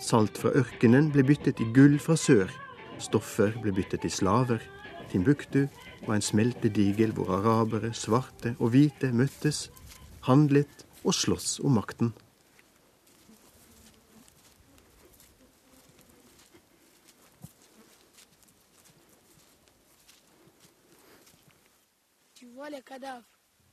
Salt 0.00 0.40
fra 0.40 0.54
ørkenen 0.56 1.12
ble 1.12 1.28
byttet 1.28 1.60
i 1.60 1.68
gull 1.76 2.00
fra 2.00 2.16
sør. 2.16 2.48
Stoffer 2.98 3.52
ble 3.60 3.76
byttet 3.76 4.08
i 4.08 4.12
slaver. 4.12 4.64
Timbuktu 5.08 5.66
var 6.06 6.18
en 6.18 6.24
smeltedigel 6.24 7.12
hvor 7.16 7.32
arabere, 7.38 7.94
svarte 7.96 8.54
og 8.58 8.72
hvite 8.74 9.12
møttes, 9.12 9.68
handlet 10.28 10.84
og 11.04 11.14
sloss 11.16 11.58
om 11.64 11.78
makten. 11.80 12.12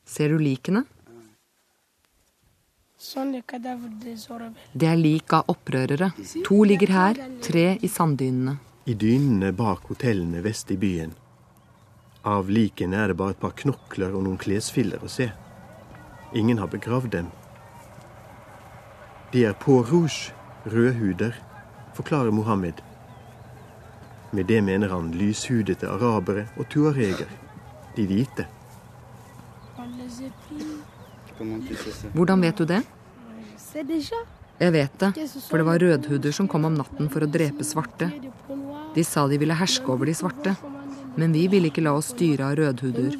Ser 0.06 0.32
du 0.32 0.38
likene? 0.39 0.86
Det 4.74 4.88
er 4.88 4.96
lik 5.00 5.34
av 5.36 5.51
opprørere. 5.51 6.10
To 6.48 6.63
ligger 6.63 6.94
her, 6.96 7.20
tre 7.44 7.65
i 7.82 7.89
sanddynene. 7.92 8.56
I 8.86 8.94
dynene 8.94 9.51
bak 9.58 9.88
hotellene 9.89 10.44
vest 10.46 10.72
i 10.72 10.77
byen. 10.80 11.13
Av 12.25 12.48
likene 12.50 12.98
er 12.98 13.12
det 13.12 13.20
bare 13.20 13.36
et 13.36 13.41
par 13.41 13.53
knokler 13.53 14.15
og 14.17 14.24
noen 14.25 14.39
klesfiller 14.41 15.03
å 15.05 15.10
se. 15.12 15.27
Ingen 16.34 16.58
har 16.58 16.72
begravd 16.72 17.12
dem. 17.13 17.27
De 19.29 19.44
er 19.46 19.53
på 19.62 19.77
rouge, 19.86 20.34
rødhuder, 20.65 21.38
forklarer 21.94 22.34
Mohammed. 22.34 22.82
Med 24.34 24.50
det 24.50 24.62
mener 24.65 24.89
han 24.89 25.13
lyshudete 25.13 25.86
arabere 25.86 26.48
og 26.58 26.65
tuareger, 26.74 27.29
de 27.96 28.08
hvite. 28.10 28.48
Hvordan 32.15 32.41
vet 32.41 32.58
du 32.58 32.65
det? 32.65 32.82
Jeg 34.55 34.72
vet 34.72 35.00
det, 35.00 35.12
for 35.46 35.60
det 35.60 35.67
var 35.67 35.84
rødhuder 35.84 36.34
som 36.34 36.48
kom 36.50 36.65
om 36.65 36.79
natten 36.79 37.12
for 37.12 37.22
å 37.22 37.29
drepe 37.29 37.67
svarte. 37.67 38.10
De 38.96 39.03
sa 39.03 39.27
de 39.27 39.38
ville 39.38 39.58
herske 39.60 39.91
over 39.91 40.10
de 40.10 40.15
svarte, 40.15 40.55
men 41.15 41.34
vi 41.34 41.48
vil 41.51 41.69
ikke 41.69 41.84
la 41.86 41.95
oss 41.98 42.12
styre 42.13 42.50
av 42.50 42.57
rødhuder. 42.60 43.15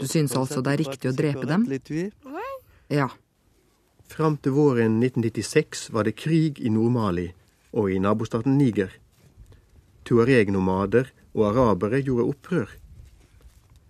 Du 0.00 0.06
syns 0.10 0.34
altså 0.36 0.62
det 0.64 0.72
er 0.72 0.82
riktig 0.82 1.10
å 1.10 1.14
drepe 1.16 1.46
dem? 1.46 1.66
Ja. 2.92 3.08
Fram 4.06 4.36
til 4.38 4.54
våren 4.54 5.00
1996 5.02 5.90
var 5.94 6.06
det 6.06 6.16
krig 6.18 6.60
i 6.62 6.70
Nord-Mali 6.72 7.28
og 7.76 7.90
i 7.92 7.98
nabostaten 8.00 8.56
Niger. 8.58 8.92
Tuareg-nomader 10.06 11.10
og 11.34 11.46
arabere 11.50 12.00
gjorde 12.00 12.28
opprør. 12.30 12.68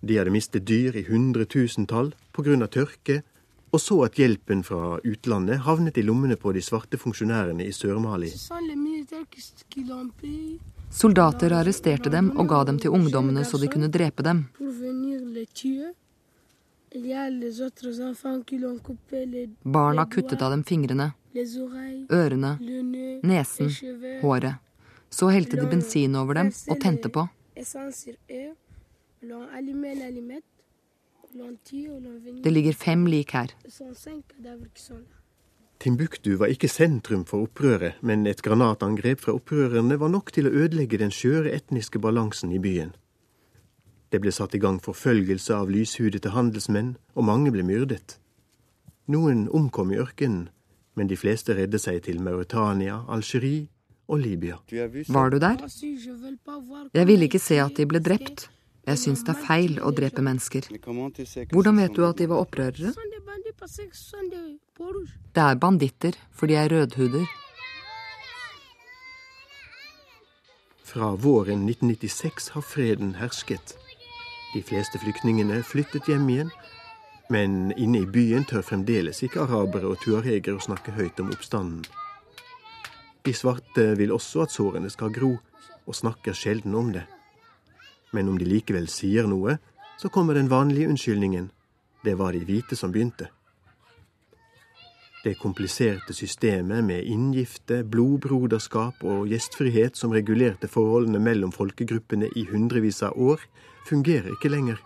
De 0.01 0.17
hadde 0.17 0.33
mistet 0.33 0.65
dyr 0.67 0.97
i 0.97 1.05
hundretusentall 1.07 2.13
pga. 2.33 2.67
tørke, 2.67 3.23
og 3.71 3.79
så 3.81 4.03
at 4.05 4.15
hjelpen 4.15 4.63
fra 4.63 4.99
utlandet 5.03 5.63
havnet 5.65 5.97
i 5.97 6.01
lommene 6.01 6.37
på 6.37 6.53
de 6.53 6.61
svarte 6.61 6.97
funksjonærene 6.97 7.65
i 7.65 7.73
Sør-Mali. 7.75 8.31
Soldater 10.89 11.51
arresterte 11.51 12.09
dem 12.09 12.31
og 12.37 12.47
ga 12.49 12.63
dem 12.67 12.79
til 12.79 12.93
ungdommene 12.95 13.43
så 13.45 13.59
de 13.61 13.69
kunne 13.71 13.87
drepe 13.91 14.23
dem. 14.23 14.45
Barna 19.63 20.05
kuttet 20.05 20.41
av 20.41 20.51
dem 20.55 20.63
fingrene, 20.63 21.11
ørene, 22.19 22.53
nesen, 23.23 23.73
håret. 24.21 24.63
Så 25.09 25.29
helte 25.31 25.59
de 25.59 25.67
bensin 25.71 26.15
over 26.19 26.41
dem 26.41 26.51
og 26.67 26.79
tente 26.83 27.09
på. 27.09 27.27
Det 32.43 32.51
ligger 32.51 32.73
fem 32.73 33.07
lik 33.07 33.31
her. 33.31 33.53
Timbuktu 35.79 36.37
var 36.39 36.49
ikke 36.49 36.69
sentrum 36.71 37.23
for 37.25 37.45
opprøret, 37.45 37.99
men 38.01 38.25
et 38.25 38.41
granatangrep 38.41 39.21
fra 39.21 39.35
opprørerne 39.37 39.99
var 40.01 40.09
nok 40.09 40.31
til 40.33 40.49
å 40.49 40.53
ødelegge 40.63 40.97
den 40.97 41.13
skjøre 41.13 41.53
etniske 41.53 42.01
balansen 42.01 42.51
i 42.51 42.61
byen. 42.61 42.95
Det 44.09 44.21
ble 44.23 44.31
satt 44.31 44.55
i 44.55 44.61
gang 44.63 44.79
forfølgelse 44.81 45.53
av 45.53 45.69
lyshudete 45.69 46.31
handelsmenn, 46.33 46.95
og 47.13 47.27
mange 47.29 47.51
ble 47.53 47.65
myrdet. 47.67 48.17
Noen 49.07 49.45
omkom 49.53 49.93
i 49.93 49.99
ørkenen, 50.01 50.47
men 50.97 51.09
de 51.11 51.17
fleste 51.19 51.53
redde 51.53 51.79
seg 51.79 52.01
til 52.07 52.21
Mauritania, 52.25 53.03
Algerie 53.07 53.67
og 54.07 54.23
Libya. 54.23 54.57
Var 55.07 55.29
du 55.29 55.37
der? 55.43 55.61
Jeg 56.93 57.07
ville 57.07 57.27
ikke 57.29 57.43
se 57.43 57.59
at 57.61 57.77
de 57.77 57.85
ble 57.85 58.01
drept. 58.01 58.47
Jeg 58.87 58.99
syns 59.01 59.25
det 59.27 59.33
er 59.33 59.41
feil 59.43 59.79
å 59.83 59.91
drepe 59.91 60.23
mennesker. 60.23 60.69
Hvordan 61.51 61.81
vet 61.81 61.95
du 61.95 62.05
at 62.07 62.21
de 62.21 62.27
var 62.31 62.45
opprørere? 62.45 62.93
Det 65.35 65.43
er 65.43 65.59
banditter, 65.59 66.15
for 66.31 66.47
de 66.47 66.55
er 66.55 66.71
rødhuder. 66.71 67.25
Fra 70.87 71.09
våren 71.19 71.65
1996 71.67 72.47
har 72.55 72.63
freden 72.63 73.17
hersket. 73.19 73.75
De 74.53 74.63
fleste 74.63 75.03
flyktningene 75.03 75.59
flyttet 75.67 76.07
hjem 76.07 76.29
igjen, 76.31 76.53
men 77.29 77.73
inne 77.75 78.05
i 78.05 78.07
byen 78.07 78.47
tør 78.47 78.63
fremdeles 78.63 79.19
ikke 79.27 79.43
arabere 79.43 79.91
og 79.91 79.99
tuareger 80.05 80.55
å 80.55 80.63
snakke 80.63 80.95
høyt 80.95 81.19
om 81.19 81.35
oppstanden. 81.35 81.83
De 83.27 83.35
svarte 83.35 83.89
vil 83.99 84.15
også 84.15 84.47
at 84.47 84.55
sårene 84.55 84.87
skal 84.87 85.11
gro, 85.11 85.35
og 85.83 85.95
snakker 85.95 86.31
sjelden 86.31 86.75
om 86.75 86.95
det. 86.95 87.03
Men 88.11 88.29
om 88.29 88.37
de 88.39 88.45
likevel 88.47 88.87
sier 88.91 89.27
noe, 89.27 89.57
så 89.97 90.09
kommer 90.09 90.37
den 90.37 90.49
vanlige 90.49 90.89
unnskyldningen. 90.89 91.49
Det 92.03 92.15
var 92.17 92.33
de 92.33 92.45
hvite 92.45 92.75
som 92.75 92.93
begynte. 92.93 93.27
Det 95.23 95.33
kompliserte 95.41 96.13
systemet 96.13 96.83
med 96.83 97.03
inngifte, 97.03 97.81
blodbroderskap 97.83 99.01
og 99.03 99.27
gjestfrihet 99.27 99.97
som 99.97 100.13
regulerte 100.15 100.69
forholdene 100.71 101.19
mellom 101.19 101.51
folkegruppene 101.51 102.29
i 102.35 102.45
hundrevis 102.47 103.01
av 103.03 103.17
år, 103.17 103.41
fungerer 103.89 104.29
ikke 104.37 104.53
lenger. 104.53 104.77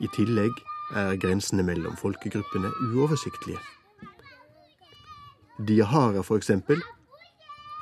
I 0.00 0.08
tillegg 0.14 0.54
er 0.96 1.18
grensene 1.20 1.66
mellom 1.66 1.98
folkegruppene 2.00 2.70
uoversiktlige. 2.88 3.60
Diahara, 5.58 6.22
for 6.22 6.40
eksempel, 6.40 6.80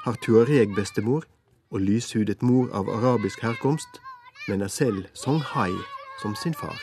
har 0.05 0.18
tuareg-bestemor 0.25 1.29
og 1.72 1.80
lyshudet 1.80 2.42
mor 2.44 2.68
av 2.76 2.88
arabisk 2.92 3.42
herkomst, 3.42 4.00
men 4.48 4.62
er 4.62 4.68
selv 4.72 5.06
songhai 5.16 5.72
som 6.20 6.35
sin 6.37 6.54
far, 6.54 6.78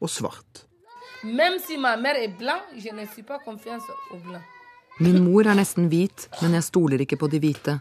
og 0.00 0.10
svart. 0.10 0.64
Min 5.00 5.24
mor 5.24 5.46
er 5.46 5.56
nesten 5.58 5.88
hvit, 5.90 6.28
men 6.42 6.54
jeg 6.58 6.66
stoler 6.68 7.02
ikke 7.04 7.18
på 7.18 7.28
de 7.32 7.40
hvite. 7.42 7.78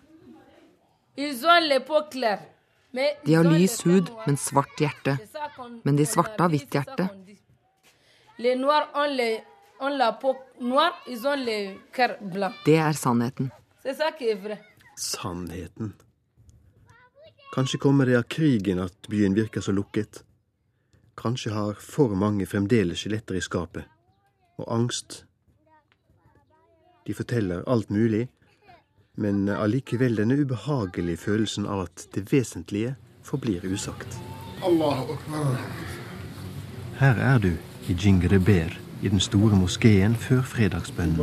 De 3.25 3.33
har 3.33 3.47
lys 3.47 3.81
hud, 3.87 4.11
men 4.25 4.37
svart 4.37 4.79
hjerte. 4.79 5.17
Men 5.83 5.97
de 5.97 6.05
svarte 6.05 6.43
har 6.43 6.51
hvitt 6.51 6.75
hjerte. 6.75 7.09
Det 12.65 12.77
er 12.77 12.93
sannheten. 12.97 13.51
Sannheten. 14.97 15.93
Kanskje 17.51 17.79
kommer 17.79 18.05
det 18.05 18.15
av 18.15 18.23
krigen 18.23 18.79
at 18.79 19.07
byen 19.07 19.33
virker 19.33 19.61
så 19.61 19.71
lukket. 19.71 20.23
Kanskje 21.17 21.51
har 21.51 21.73
for 21.73 22.15
mange 22.15 22.45
fremdeles 22.47 23.03
skjeletter 23.03 23.35
i 23.35 23.41
skapet. 23.43 23.83
Og 24.55 24.69
angst. 24.71 25.25
De 27.07 27.13
forteller 27.13 27.65
alt 27.67 27.89
mulig, 27.91 28.29
men 29.19 29.49
allikevel 29.49 30.15
denne 30.15 30.39
ubehagelige 30.39 31.17
følelsen 31.17 31.67
av 31.67 31.89
at 31.89 32.07
det 32.15 32.29
vesentlige 32.31 32.95
forblir 33.27 33.67
usagt. 33.67 34.15
Her 37.03 37.19
er 37.19 37.37
du, 37.43 37.51
i 37.89 37.93
Jingreber, 37.99 38.79
i 39.01 39.09
den 39.09 39.19
store 39.19 39.59
moskeen 39.59 40.15
før 40.15 40.41
fredagsbønnen. 40.41 41.19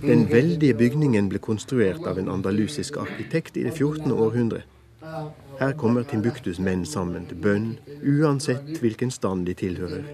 Den 0.00 0.30
veldige 0.32 0.74
bygningen 0.74 1.28
ble 1.28 1.38
konstruert 1.38 2.06
av 2.08 2.18
en 2.18 2.28
andalusisk 2.32 2.96
arkitekt 2.96 3.56
i 3.56 3.64
det 3.66 3.72
14. 3.76 4.12
århundre. 4.12 4.62
Her 5.60 5.72
kommer 5.76 6.02
Timbuktus 6.08 6.58
menn 6.58 6.86
sammen 6.88 7.26
til 7.28 7.36
bønn, 7.44 7.66
uansett 8.00 8.80
hvilken 8.80 9.12
stand 9.12 9.44
de 9.46 9.54
tilhører. 9.54 10.06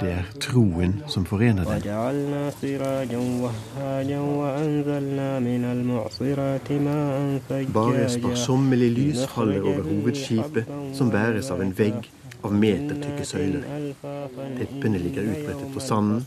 Det 0.00 0.10
er 0.12 0.28
troen 0.40 0.94
som 1.10 1.24
forener 1.26 1.64
dem. 1.64 1.82
Bare 7.74 8.08
sparsommelig 8.14 8.90
lys 8.90 9.26
faller 9.34 9.66
over 9.72 9.82
hovedskipet, 9.82 10.64
som 10.94 11.10
bæres 11.10 11.50
av 11.50 11.62
en 11.64 11.74
vegg 11.78 12.10
av 12.42 12.54
metertykke 12.56 13.24
søyler. 13.26 13.64
Teppene 14.58 14.98
ligger 15.02 15.28
utbrettet 15.28 15.74
på 15.74 15.80
sanden. 15.84 16.24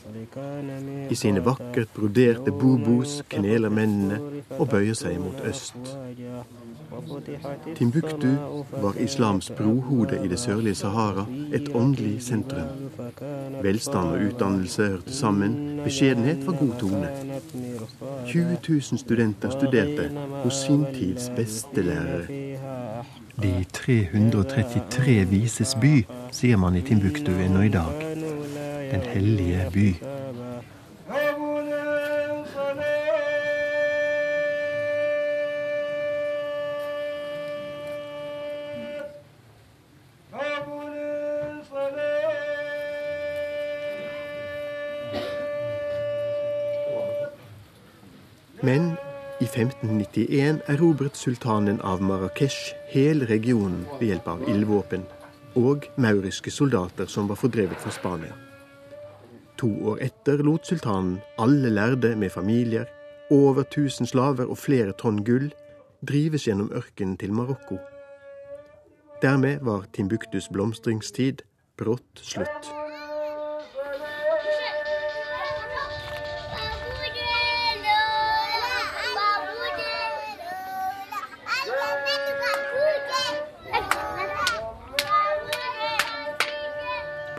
I 1.09 1.15
sine 1.15 1.43
vakkert 1.45 1.93
broderte 1.95 2.51
bobos 2.51 3.21
kneler 3.29 3.73
mennene 3.73 4.19
og 4.59 4.69
bøyer 4.73 4.97
seg 4.97 5.19
mot 5.23 5.39
øst. 5.49 5.95
Timbuktu 7.75 8.29
var 8.81 8.97
islams 9.01 9.49
brohode 9.57 10.19
i 10.23 10.27
det 10.27 10.39
sørlige 10.39 10.75
Sahara, 10.75 11.25
et 11.53 11.69
åndelig 11.93 12.21
sentrum. 12.21 12.67
Velstand 13.61 14.07
og 14.07 14.21
utdannelse 14.27 14.87
hørte 14.95 15.13
sammen, 15.13 15.81
beskjedenhet 15.83 16.45
var 16.47 16.57
god 16.57 16.73
tone. 16.79 17.09
20 18.27 18.57
000 18.69 18.81
studenter 18.99 19.49
studerte 19.53 20.09
hos 20.43 20.63
sin 20.65 20.85
tids 20.93 21.29
beste 21.35 21.81
lærere. 21.85 22.25
De 23.41 23.65
333 23.73 25.25
vises 25.29 25.75
by, 25.81 26.05
sier 26.31 26.57
man 26.57 26.75
i 26.75 26.81
Timbuktu 26.81 27.31
ennå 27.31 27.61
i 27.67 27.73
dag. 27.73 28.01
Den 28.91 29.05
hellige 29.13 29.69
by. 29.73 30.12
1591 49.53 50.61
erobret 50.67 51.17
sultanen 51.17 51.77
av 51.85 52.01
Marrakech 52.01 52.73
hele 52.89 53.27
regionen 53.29 53.83
ved 53.99 54.07
hjelp 54.09 54.29
av 54.31 54.41
ildvåpen 54.49 55.03
og 55.59 55.85
mauriske 56.01 56.49
soldater 56.51 57.05
som 57.05 57.29
var 57.29 57.37
fordrevet 57.37 57.77
fra 57.77 57.93
Spania. 57.93 58.33
To 59.61 59.69
år 59.93 60.01
etter 60.07 60.41
lot 60.41 60.65
sultanen 60.65 61.19
alle 61.37 61.69
lærde 61.69 62.15
med 62.17 62.33
familier, 62.33 62.89
over 63.29 63.61
1000 63.61 64.09
slaver 64.09 64.49
og 64.49 64.57
flere 64.57 64.97
tonn 64.97 65.21
gull 65.23 65.51
drives 66.01 66.47
gjennom 66.49 66.73
ørkenen 66.73 67.17
til 67.21 67.33
Marokko. 67.33 67.77
Dermed 69.21 69.61
var 69.61 69.85
Timbuktus 69.93 70.49
blomstringstid 70.49 71.45
brått 71.77 72.25
slutt. 72.25 72.82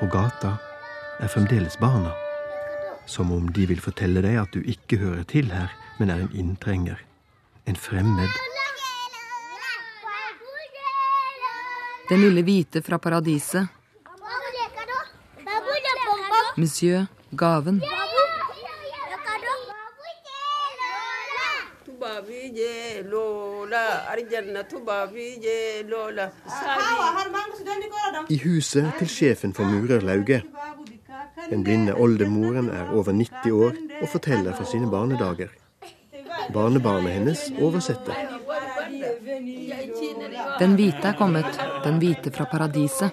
På 0.04 0.10
gata 0.10 0.58
er 1.18 1.28
fremdeles 1.32 1.78
barna. 1.80 2.10
Som 3.06 3.30
om 3.32 3.46
de 3.56 3.62
vil 3.70 3.78
fortelle 3.80 4.20
deg 4.20 4.36
at 4.36 4.52
du 4.52 4.60
ikke 4.60 4.98
hører 5.00 5.22
til 5.24 5.48
her, 5.48 5.72
men 5.96 6.12
er 6.12 6.20
en 6.26 6.34
inntrenger. 6.36 7.00
En 7.64 7.78
fremmed. 7.86 8.28
Den 12.10 12.20
lille 12.20 12.44
hvite 12.44 12.84
fra 12.84 13.00
paradiset. 13.00 13.64
Monsieur 16.60 17.06
Gaven. 17.32 17.80
I 28.28 28.38
huset 28.44 28.92
til 28.98 29.08
sjefen 29.08 29.54
for 29.54 29.64
murerlauget. 29.64 30.42
Den 31.50 31.64
blinde 31.64 31.94
oldemoren 31.94 32.70
er 32.70 32.90
over 32.92 33.12
90 33.12 33.50
år 33.52 33.72
og 34.02 34.08
forteller 34.08 34.56
fra 34.56 34.64
sine 34.64 34.90
barnedager. 34.90 35.48
Barnebarnet 36.52 37.12
hennes 37.12 37.52
oversetter. 37.60 38.14
Den 40.58 40.74
hvite 40.74 41.08
er 41.08 41.16
kommet, 41.18 41.60
den 41.84 41.98
hvite 41.98 42.30
fra 42.30 42.44
paradiset. 42.44 43.10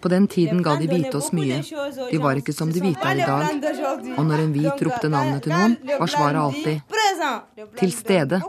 På 0.00 0.08
den 0.08 0.28
tiden 0.28 0.62
ga 0.62 0.76
de 0.78 0.86
hvite 0.86 1.16
oss 1.18 1.32
mye. 1.34 1.58
De 2.10 2.18
var 2.22 2.38
ikke 2.38 2.52
som 2.54 2.70
de 2.72 2.80
hvite 2.82 3.02
er 3.02 3.18
i 3.18 3.26
dag. 3.26 3.42
Og 4.14 4.26
når 4.26 4.42
en 4.44 4.52
hvit 4.54 4.82
ropte 4.86 5.10
navnet 5.10 5.42
til 5.42 5.54
noen, 5.54 5.74
var 5.98 6.06
svaret 6.06 6.38
alltid 6.42 6.80
'til 7.78 7.92
stede'. 7.92 8.40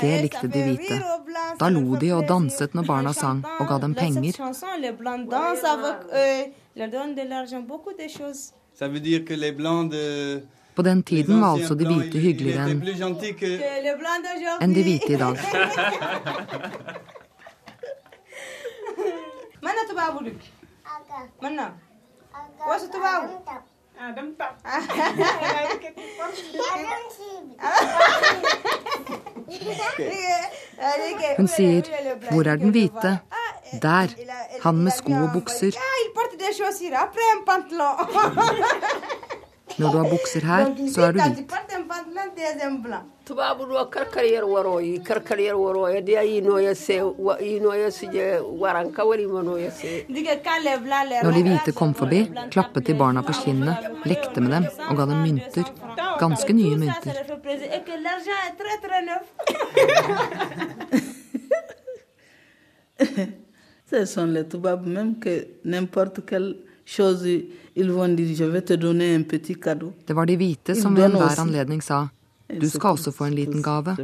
Det 0.00 0.22
likte 0.22 0.46
de 0.48 0.62
hvite. 0.62 1.02
Da 1.60 1.68
lo 1.68 1.96
de 1.96 2.12
og 2.12 2.28
danset 2.28 2.74
når 2.74 2.82
barna 2.86 3.12
sang, 3.12 3.44
og 3.60 3.68
ga 3.68 3.78
dem 3.78 3.94
penger. 3.94 4.32
På 10.74 10.82
den 10.82 11.02
tiden 11.02 11.40
var 11.40 11.52
altså 11.52 11.74
de 11.74 11.86
hvite 11.86 12.18
hyggeligere 12.18 12.70
enn 12.70 12.82
enn 14.62 14.74
de 14.74 14.82
hvite 14.82 15.12
i 15.12 15.16
dag. 15.16 15.36
Hun 31.38 31.48
sier 31.48 31.82
'Hvor 32.30 32.50
er 32.50 32.56
den 32.56 32.70
hvite?' 32.70 33.18
Der. 33.82 34.08
Han 34.62 34.74
med 34.74 34.90
sko 34.90 35.12
og 35.12 35.30
bukser. 35.32 35.66
Når 39.78 39.92
du 39.92 39.98
har 39.98 40.10
bukser 40.10 40.40
her, 40.46 40.64
så 40.94 41.02
er 41.08 41.12
du 41.12 41.18
hvit. 41.18 41.52
Når 51.22 51.32
de 51.32 51.42
hvite 51.42 51.72
kom 51.72 51.94
forbi, 51.94 52.20
klappet 52.50 52.86
de 52.86 52.94
barna 52.94 53.22
på 53.22 53.32
kinnet, 53.42 53.76
lekte 54.04 54.40
med 54.44 54.50
dem 54.56 54.64
og 54.90 54.96
ga 54.96 55.06
dem 55.10 55.22
mynter. 55.26 55.64
Ganske 56.20 56.52
nye 56.52 56.76
mynter. 56.76 57.14
Ce 63.90 64.06
sont 64.06 64.26
les 64.26 64.44
Toubabs 64.44 64.86
même 64.86 65.20
que 65.20 65.46
n'importe 65.64 66.24
quelle 66.26 66.56
chose 66.84 67.26
ils 67.76 67.90
vont 67.90 68.08
dire 68.14 68.36
je 68.36 68.44
vais 68.44 68.62
te 68.62 68.74
donner 68.74 69.14
un 69.14 69.22
petit 69.22 69.54
cadeau. 69.54 69.92
Det 70.06 70.14
var 70.14 70.26
de 70.26 70.36
hvite 70.36 70.74
som 70.74 70.94
ved 70.96 71.04
enhver 71.04 71.40
anledning 71.40 71.82
sa 71.82 72.08
du 72.60 72.68
skal 72.68 72.90
også 72.90 73.10
få 73.10 73.24
en 73.24 73.34
liten 73.34 73.62
gave. 73.62 73.96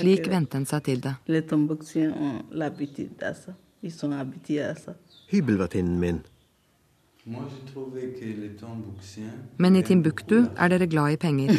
Slik 0.00 0.28
vendte 0.28 0.56
en 0.56 0.66
seg 0.66 0.82
til 0.84 1.00
det. 1.02 1.14
Hybelvertinnen 5.30 5.98
min. 6.00 6.20
Men 9.58 9.76
i 9.76 9.82
Timbuktu 9.82 10.44
er 10.56 10.68
dere 10.68 10.86
glad 10.86 11.12
i 11.12 11.16
penger. 11.16 11.50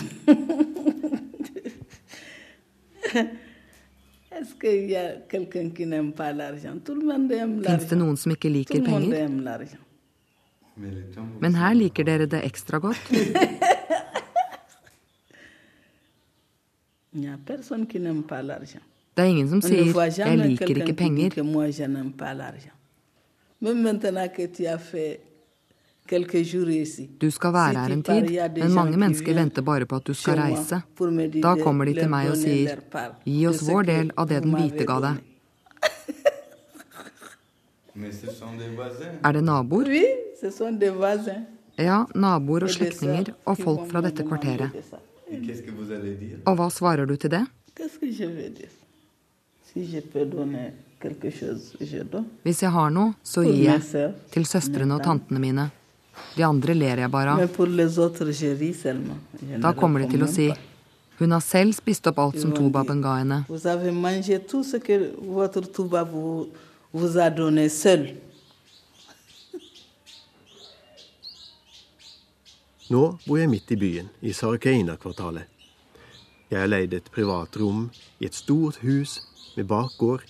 Est-ce 4.40 4.56
qu'il 4.62 4.90
y 4.90 4.96
a 4.96 5.16
quelqu'un 5.30 5.70
qui 5.70 5.86
n'aime 5.86 6.14
pas 6.14 6.32
l'argent? 6.32 6.80
Tout 6.86 6.96
le 6.96 7.06
monde 7.06 7.32
aime 7.32 7.62
Fins 7.64 7.86
det 7.90 7.98
noen 7.98 8.16
som 8.18 8.32
ikke 8.32 8.50
liker 8.50 8.82
penger? 8.86 9.89
Men 11.40 11.56
her 11.56 11.74
liker 11.76 12.04
dere 12.08 12.26
det 12.26 12.44
ekstra 12.46 12.80
godt. 12.80 13.12
Il 17.14 17.22
n'y 17.22 17.28
a 17.28 17.38
personne 17.46 17.88
qui 17.88 18.00
n'aime 18.00 18.24
pas 18.24 18.42
l'argent. 18.44 18.84
Det 19.18 19.24
er 19.24 19.30
ingen 19.30 19.50
som 19.50 19.62
sier 19.62 19.84
'jeg 19.84 20.38
liker 20.38 20.68
ikke 20.68 20.94
penger'. 20.94 21.30
que 21.34 21.42
moi 21.42 21.72
je 21.72 21.84
n'aime 21.84 22.12
pas 22.14 22.34
l'argent. 22.34 22.76
Même 23.62 23.82
maintenant 23.82 24.28
que 24.36 24.48
tu 24.48 24.66
as 24.66 24.78
fait 24.78 25.20
quelques 26.08 26.44
jours 26.44 26.70
ici. 26.70 27.10
Du 27.22 27.32
skal 27.32 27.54
være 27.54 27.80
her 27.80 27.94
en 27.94 28.04
tid, 28.04 28.24
men 28.64 28.74
mange 28.74 28.98
mennesker 28.98 29.34
venter 29.34 29.62
bare 29.62 29.86
på 29.86 29.96
at 29.96 30.08
du 30.08 30.14
skal 30.14 30.40
reise. 30.40 30.82
Da 31.42 31.56
kommer 31.64 31.86
de 31.86 31.94
til 31.94 32.10
meg 32.10 32.30
og 32.30 32.38
sier 32.38 32.78
'gi 33.26 33.48
oss 33.48 33.68
vår 33.68 33.82
del 33.82 34.12
av 34.18 34.28
det 34.28 34.44
den 34.44 34.54
hvite 34.56 34.86
ga 34.86 35.00
deg'. 35.00 35.18
Er 39.26 39.32
det 39.32 39.44
naboer? 39.44 40.29
Ja, 41.80 42.06
naboer 42.16 42.66
og 42.68 42.74
slektninger 42.74 43.32
og 43.46 43.58
folk 43.60 43.88
fra 43.92 44.02
dette 44.04 44.26
kvarteret. 44.28 44.76
Og 46.46 46.54
hva 46.60 46.70
svarer 46.74 47.06
du 47.08 47.16
til 47.16 47.32
det? 47.32 47.46
Qu'est-ce 47.76 48.00
que 48.00 48.12
je 48.12 48.26
vais 48.28 48.50
dire 48.50 48.72
Si 49.74 49.86
je 49.86 50.02
peux 50.02 50.26
donner 50.26 50.74
quelque 51.00 51.30
chose, 51.32 51.78
je 51.80 52.04
donne. 52.04 52.26
Hvis 52.44 52.64
jeg 52.64 52.72
har 52.72 52.90
noe, 52.90 53.14
så 53.24 53.44
gir 53.46 53.70
jeg. 53.70 54.14
Til 54.34 54.46
søstrene 54.46 54.96
og 54.98 55.04
tantene 55.06 55.40
mine. 55.40 55.70
De 56.36 56.44
andre 56.44 56.74
ler 56.74 56.98
jeg 57.06 57.12
bare 57.12 57.36
av. 57.36 57.40
Da 59.62 59.74
kommer 59.78 60.04
de 60.04 60.10
til 60.12 60.26
å 60.26 60.28
si 60.28 60.50
hun 61.20 61.32
har 61.36 61.44
selv 61.44 61.76
spist 61.76 62.08
opp 62.08 62.20
alt 62.24 62.40
som 62.40 62.52
tobaben 62.56 63.02
ga 63.04 63.18
henne. 63.20 63.44
Nå 72.90 73.04
bor 73.28 73.38
jeg 73.38 73.50
midt 73.52 73.70
i 73.72 73.78
byen, 73.78 74.08
i 74.26 74.34
Sarakeina-kvartalet. 74.34 75.46
Jeg 76.50 76.58
har 76.58 76.70
leid 76.72 76.96
et 76.98 77.10
privat 77.14 77.54
rom 77.62 77.84
i 78.18 78.26
et 78.26 78.34
stort 78.34 78.80
hus 78.82 79.20
med 79.54 79.68
bakgård 79.70 80.24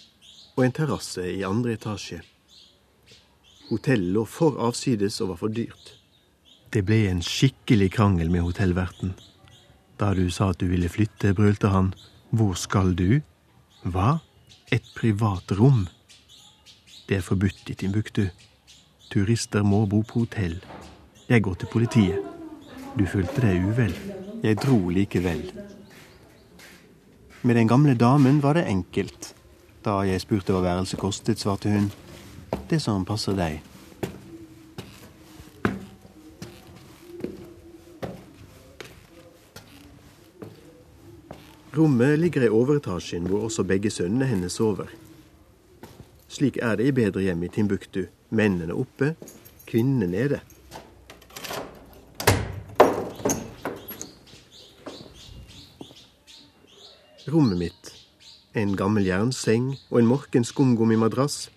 og 0.57 0.65
en 0.65 0.73
terrasse 0.75 1.23
i 1.23 1.45
andre 1.47 1.77
etasje. 1.77 2.19
Hotellet 3.69 4.11
lå 4.11 4.25
for 4.27 4.59
avsides 4.59 5.21
og 5.23 5.31
var 5.31 5.39
for 5.39 5.55
dyrt. 5.55 5.93
Det 6.73 6.83
ble 6.85 7.05
en 7.07 7.21
skikkelig 7.23 7.93
krangel 7.95 8.31
med 8.33 8.43
hotellverten. 8.43 9.13
Da 9.99 10.11
du 10.17 10.27
sa 10.29 10.49
at 10.51 10.59
du 10.59 10.67
ville 10.67 10.91
flytte, 10.91 11.31
brølte 11.37 11.71
han. 11.71 11.93
Hvor 12.35 12.57
skal 12.59 12.91
du? 12.91 13.21
Hva? 13.87 14.17
Et 14.71 14.83
privat 14.97 15.55
rom? 15.55 15.87
Det 17.07 17.21
er 17.21 17.25
forbudt 17.25 17.71
i 17.71 17.77
Timbuktu. 17.79 18.27
Turister 19.09 19.63
må 19.63 19.85
bo 19.89 20.03
på 20.03 20.25
hotell. 20.25 20.59
Jeg 21.29 21.47
går 21.47 21.55
til 21.63 21.71
politiet. 21.71 22.38
Du 22.97 23.05
følte 23.05 23.41
deg 23.43 23.65
uvel. 23.69 23.93
Jeg 24.43 24.57
dro 24.61 24.77
likevel. 24.89 25.43
Med 27.41 27.55
den 27.55 27.67
gamle 27.67 27.93
damen 27.95 28.41
var 28.43 28.57
det 28.57 28.67
enkelt. 28.67 29.33
Da 29.85 30.01
jeg 30.07 30.21
spurte 30.21 30.53
hva 30.55 30.63
værelset 30.63 30.99
kostet, 30.99 31.39
svarte 31.39 31.71
hun 31.71 31.91
det 32.69 32.81
som 32.81 33.05
passer 33.05 33.37
deg. 33.37 33.59
Rommet 41.77 42.19
ligger 42.19 42.43
i 42.43 42.49
overetasjen, 42.51 43.29
hvor 43.29 43.45
også 43.47 43.63
begge 43.63 43.91
sønnene 43.93 44.27
hennes 44.27 44.57
sover. 44.57 44.89
Slik 46.27 46.57
er 46.61 46.75
det 46.75 46.89
i 46.89 46.95
bedre 46.95 47.21
hjem 47.23 47.45
i 47.45 47.51
Timbuktu. 47.53 48.07
Mennene 48.29 48.75
oppe, 48.75 49.13
kvinnene 49.69 50.09
nede. 50.09 50.41
Rommet 57.29 57.57
mitt. 57.57 57.89
En 58.55 58.71
gammel 58.75 59.05
jernseng 59.05 59.75
og 59.91 59.99
en 59.99 60.07
morken 60.09 60.43
skumgummimadrass. 60.43 61.49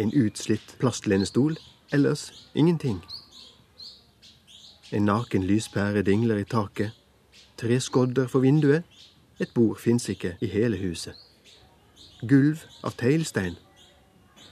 En 0.00 0.12
utslitt 0.16 0.76
plastlenestol. 0.80 1.58
Ellers 1.92 2.50
ingenting. 2.54 3.02
En 4.92 5.04
naken 5.04 5.44
lyspære 5.44 6.02
dingler 6.02 6.40
i 6.40 6.44
taket. 6.44 6.94
Tre 7.56 7.80
skodder 7.80 8.26
for 8.26 8.40
vinduet. 8.40 8.84
Et 9.40 9.50
bord 9.54 9.76
fins 9.78 10.08
ikke 10.08 10.36
i 10.40 10.46
hele 10.46 10.78
huset. 10.80 11.12
Gulv 12.28 12.62
av 12.82 12.96
teglstein. 12.96 13.58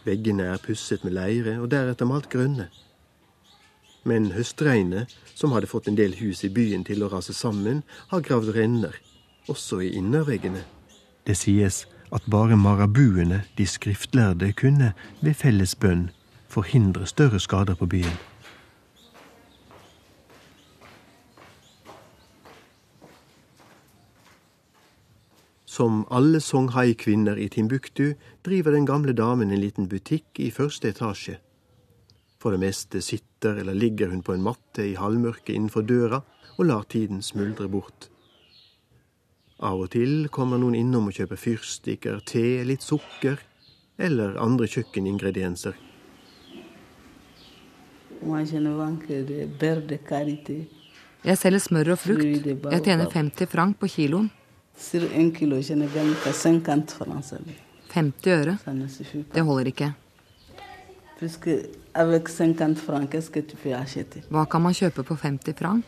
Veggene 0.04 0.50
er 0.52 0.60
pusset 0.60 1.04
med 1.04 1.14
leire 1.16 1.54
og 1.62 1.70
deretter 1.70 2.10
malt 2.10 2.28
grønne. 2.28 2.68
Men 4.04 4.32
høstregnet, 4.36 5.08
som 5.34 5.54
hadde 5.56 5.70
fått 5.70 5.88
en 5.88 5.96
del 5.96 6.18
hus 6.18 6.44
i 6.44 6.52
byen 6.52 6.84
til 6.84 7.06
å 7.06 7.08
rase 7.08 7.32
sammen, 7.32 7.84
har 8.10 8.20
gravd 8.26 8.52
renner, 8.58 8.98
også 9.48 9.80
i 9.80 9.92
innerveggene. 9.98 10.64
Det 11.26 11.36
sies 11.36 11.86
at 12.12 12.22
bare 12.30 12.56
marabuene, 12.56 13.42
de 13.58 13.66
skriftlærde, 13.66 14.52
kunne 14.52 14.92
ved 15.22 15.34
felles 15.34 15.74
bønn 15.74 16.10
forhindre 16.52 17.06
større 17.06 17.40
skader 17.40 17.74
på 17.74 17.86
byen. 17.86 18.18
Som 25.64 26.04
alle 26.12 26.40
Songhai-kvinner 26.40 27.38
i 27.40 27.48
Timbuktu 27.48 28.12
driver 28.44 28.76
den 28.76 28.86
gamle 28.86 29.14
damen 29.16 29.50
en 29.50 29.62
liten 29.62 29.88
butikk 29.88 30.36
i 30.36 30.50
første 30.52 30.92
etasje. 30.92 31.38
For 32.42 32.52
det 32.52 32.60
meste 32.60 33.00
sitter 33.00 33.56
eller 33.62 33.72
ligger 33.72 34.12
hun 34.12 34.20
på 34.22 34.36
en 34.36 34.44
matte 34.44 34.84
i 34.84 34.98
halvmørket 35.00 35.54
innenfor 35.54 35.88
døra 35.88 36.20
og 36.58 36.66
lar 36.68 36.84
tiden 36.92 37.22
smuldre 37.24 37.70
bort. 37.72 38.11
Av 39.62 39.78
og 39.78 39.92
til 39.94 40.26
kommer 40.34 40.58
noen 40.58 40.74
innom 40.74 41.06
og 41.06 41.14
kjøper 41.14 41.38
fyrstikker, 41.38 42.18
te, 42.26 42.64
litt 42.66 42.82
sukker 42.82 43.38
eller 44.02 44.34
andre 44.42 44.66
kjøkkeningredienser. 44.66 45.76
Jeg 51.22 51.38
selger 51.38 51.62
smør 51.62 51.92
og 51.94 52.00
frukt. 52.02 52.26
Jeg 52.74 52.84
tjener 52.88 53.06
50 53.14 53.50
frank 53.54 53.78
på 53.78 53.90
kiloen. 53.94 54.30
Sur 54.74 55.04
un 55.14 55.30
kilo, 55.30 55.60
je 55.60 55.76
ne 55.76 55.86
gagne 55.94 56.14
que 56.24 56.32
50 56.32 56.94
francs. 56.98 57.34
50 57.92 58.30
øre. 58.32 58.58
Det 59.34 59.42
holder 59.42 59.66
ikke. 59.70 59.92
Hva 64.30 64.44
kan 64.50 64.62
man 64.62 64.74
kjøpe 64.74 65.02
på 65.06 65.16
50 65.16 65.54
franc? 65.58 65.84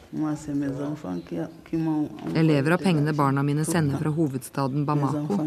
Jeg 2.35 2.45
lever 2.45 2.77
av 2.77 2.83
pengene 2.83 3.15
barna 3.17 3.43
mine 3.43 3.65
sender 3.65 3.99
fra 3.99 4.11
hovedstaden 4.11 4.85
Bamako. 4.87 5.39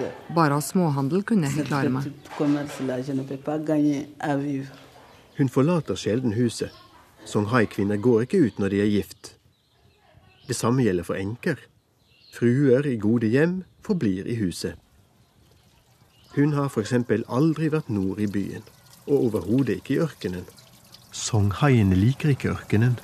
euh, 0.00 0.34
Bare 0.34 0.54
av 0.54 0.60
småhandel 0.60 1.22
kunne 1.24 1.46
jeg 1.48 1.58
ikke 1.58 1.68
klare 1.68 1.90
meg. 1.90 2.02
petite 2.04 2.30
commerce-là, 2.38 3.00
je 3.00 3.12
ne 3.12 3.22
peux 3.22 3.36
pas 3.36 3.58
gagner 3.58 4.06
à 4.20 4.36
vivre. 4.36 4.72
Hun 5.38 5.48
forlater 5.48 5.94
sjelden 5.94 6.32
huset. 6.32 6.70
Songhai-kvinner 7.24 7.96
går 7.96 8.20
ikke 8.22 8.38
ut 8.46 8.58
når 8.58 8.68
de 8.68 8.80
er 8.80 8.90
gift. 8.90 9.36
Det 10.48 10.56
samme 10.56 10.82
gjelder 10.84 11.02
for 11.02 11.14
enker. 11.14 11.56
Fruer 12.34 12.86
i 12.86 12.96
gode 12.96 13.26
hjem 13.26 13.62
forblir 13.82 14.26
i 14.26 14.34
huset. 14.34 14.74
Hun 16.34 16.52
har 16.52 16.66
f.eks. 16.66 16.92
aldri 17.30 17.68
vært 17.70 17.90
nord 17.94 18.18
i 18.18 18.26
byen, 18.26 18.64
og 19.06 19.28
overhodet 19.28 19.76
ikke 19.78 19.94
i 19.94 19.98
ørkenen. 20.02 20.48
Songhaiene 21.14 21.94
liker 21.94 22.32
ikke 22.32 22.50
ørkenen. 22.50 22.96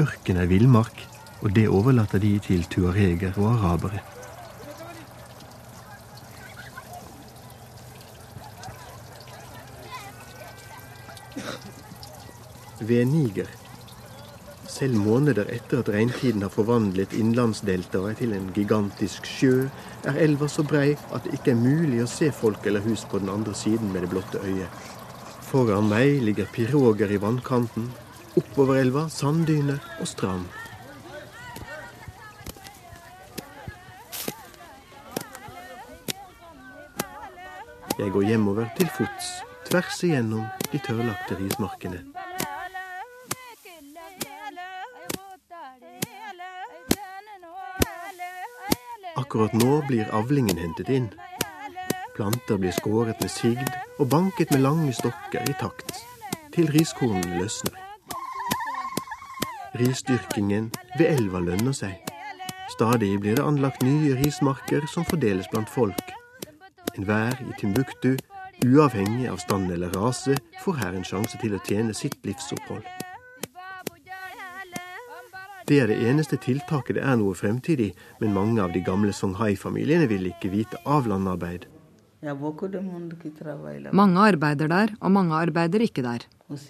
Ørken 0.00 0.40
er 0.40 0.48
villmark, 0.48 1.02
og 1.42 1.52
det 1.56 1.66
overlater 1.68 2.18
de 2.18 2.38
til 2.38 2.64
tuareger 2.72 3.36
og 3.36 3.50
arabere. 3.52 4.00
Ved 12.80 13.04
Niger 13.04 13.52
selv 14.74 14.96
måneder 14.98 15.46
etter 15.54 15.84
at 15.84 15.88
regntiden 15.94 16.42
har 16.42 16.50
forvandlet 16.50 17.14
innlandsdeltaet 17.14 18.18
til 18.18 18.32
en 18.34 18.48
gigantisk 18.56 19.28
sjø, 19.28 19.68
er 20.02 20.18
elva 20.24 20.48
så 20.50 20.64
brei 20.66 20.96
at 21.14 21.26
det 21.26 21.36
ikke 21.36 21.52
er 21.52 21.60
mulig 21.60 22.02
å 22.02 22.10
se 22.10 22.32
folk 22.34 22.66
eller 22.66 22.82
hus 22.82 23.04
på 23.10 23.20
den 23.22 23.30
andre 23.30 23.54
siden 23.54 23.92
med 23.94 24.02
det 24.02 24.10
blotte 24.10 24.42
øyet. 24.42 24.90
Foran 25.46 25.86
meg 25.92 26.18
ligger 26.26 26.50
piroger 26.50 27.14
i 27.14 27.20
vannkanten. 27.22 27.86
Oppover 28.34 28.80
elva 28.80 29.06
sanddyner 29.12 29.78
og 30.02 30.10
strand. 30.10 30.48
Jeg 37.94 38.10
går 38.10 38.26
hjemover 38.32 38.66
til 38.74 38.90
fots, 38.90 39.30
tvers 39.70 40.02
igjennom 40.02 40.50
de 40.72 40.82
tørrlagte 40.82 41.38
rismarkene. 41.38 42.13
Akkurat 49.34 49.52
nå 49.52 49.80
blir 49.88 50.10
avlingen 50.14 50.58
hentet 50.62 50.88
inn. 50.94 51.08
Planter 52.14 52.58
blir 52.62 52.70
skåret 52.70 53.18
med 53.18 53.32
sigd 53.34 53.64
og 53.98 54.06
banket 54.12 54.52
med 54.54 54.62
lange 54.62 54.92
stokker 54.94 55.42
i 55.50 55.54
takt, 55.58 55.90
til 56.54 56.68
riskornene 56.70 57.40
løsner. 57.40 57.74
Risdyrkingen 59.80 60.68
ved 61.00 61.10
elva 61.16 61.40
lønner 61.42 61.74
seg. 61.74 61.98
Stadig 62.76 63.10
blir 63.24 63.34
det 63.34 63.42
anlagt 63.42 63.82
nye 63.82 64.14
rismarker 64.20 64.86
som 64.92 65.08
fordeles 65.08 65.50
blant 65.50 65.72
folk. 65.72 66.14
Enhver 66.94 67.34
i 67.42 67.58
Timbuktu, 67.58 68.12
uavhengig 68.62 69.26
av 69.32 69.42
stand 69.42 69.74
eller 69.74 69.90
rase, 69.98 70.38
får 70.62 70.78
her 70.84 70.94
en 70.94 71.10
sjanse 71.10 71.42
til 71.42 71.58
å 71.58 71.64
tjene 71.66 71.90
sitt 71.90 72.20
livsopphold. 72.22 72.86
Det 75.64 75.78
er 75.80 75.88
det 75.88 75.96
eneste 76.04 76.36
tiltaket 76.36 76.98
det 76.98 77.04
er 77.08 77.16
noe 77.16 77.32
fremtid 77.36 77.80
i, 77.80 77.88
men 78.20 78.34
mange 78.36 78.60
av 78.60 78.72
de 78.74 78.82
gamle 78.84 79.12
Songhai-familiene 79.16 80.04
vil 80.10 80.26
ikke 80.28 80.50
vite 80.52 80.76
av 80.84 81.08
landarbeid. 81.08 81.64
Mange 83.92 84.26
arbeider 84.28 84.68
der, 84.68 84.92
og 85.00 85.10
mange 85.12 85.34
arbeider 85.36 85.80
ikke 85.84 86.04
der. 86.04 86.26
Autres 86.50 86.68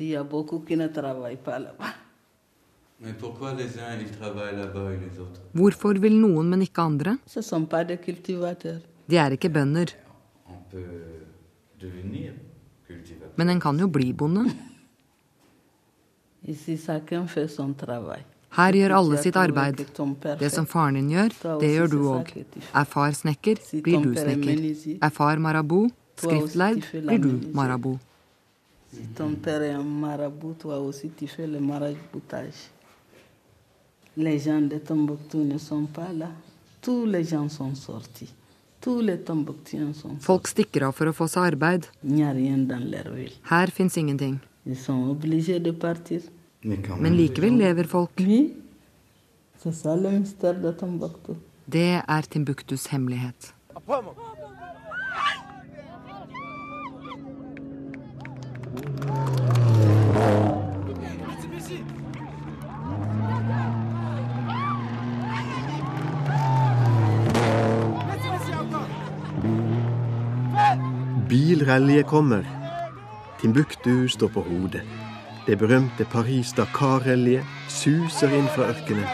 Hvorfor 5.59 5.99
vil 5.99 6.15
noen, 6.21 6.51
men 6.51 6.63
ikke 6.63 6.83
andre? 6.83 7.19
Cultivateurs. 8.07 8.83
De 9.11 9.17
er 9.19 9.35
ikke 9.35 9.51
bønder, 9.53 9.91
men 13.37 13.51
en 13.51 13.61
kan 13.61 13.79
jo 13.79 13.89
bli 13.91 14.13
bonde. 14.13 14.47
Her 18.55 18.77
gjør 18.79 18.93
alle 18.99 19.19
sitt 19.23 19.37
arbeid. 19.37 19.81
Det 20.39 20.51
som 20.53 20.67
faren 20.71 20.95
din 20.99 21.11
gjør, 21.11 21.33
det 21.61 21.71
gjør 21.75 21.89
du 21.91 21.99
òg. 22.13 22.31
Er 22.71 22.85
far 22.87 23.17
snekker, 23.19 23.63
blir 23.83 24.05
du 24.05 24.15
snekker. 24.15 24.99
Er 25.03 25.15
far 25.15 25.43
marabou, 25.43 25.89
skriftlærd, 26.23 26.85
blir 26.93 27.19
du. 27.19 27.99
Les 34.17 34.39
gens 34.39 34.69
de 34.71 34.79
Tombouctou 34.79 35.43
ne 35.43 35.59
sont 35.59 35.87
pas 35.87 36.13
là. 36.13 36.31
Tous 36.81 37.05
les 37.05 37.25
gens 37.25 37.49
sont 37.49 37.75
sortis. 37.75 38.33
Sortis. 38.85 40.05
Folk 40.21 40.47
stikker 40.47 40.85
av 40.87 40.93
for 40.95 41.09
å 41.09 41.15
få 41.17 41.27
seg 41.33 41.55
arbeid. 41.55 41.89
Her 43.51 43.73
fins 43.73 43.97
ingenting. 43.97 44.39
Men 46.65 47.17
likevel 47.17 47.59
lever 47.61 47.85
folk. 47.85 48.17
Det 51.73 51.89
er 52.09 52.21
Timbuktus 52.31 52.87
hemmelighet. 52.87 53.55
Bilrallyet 71.29 72.07
kommer. 72.07 72.45
Timbuktu 73.41 74.09
står 74.09 74.29
på 74.29 74.41
hodet. 74.41 74.83
Det 75.47 75.59
berømte 75.59 76.05
Paris-Dakar-rallyet 76.09 77.45
suser 77.69 78.33
inn 78.33 78.47
fra 78.49 78.71
ørkenen. 78.73 79.05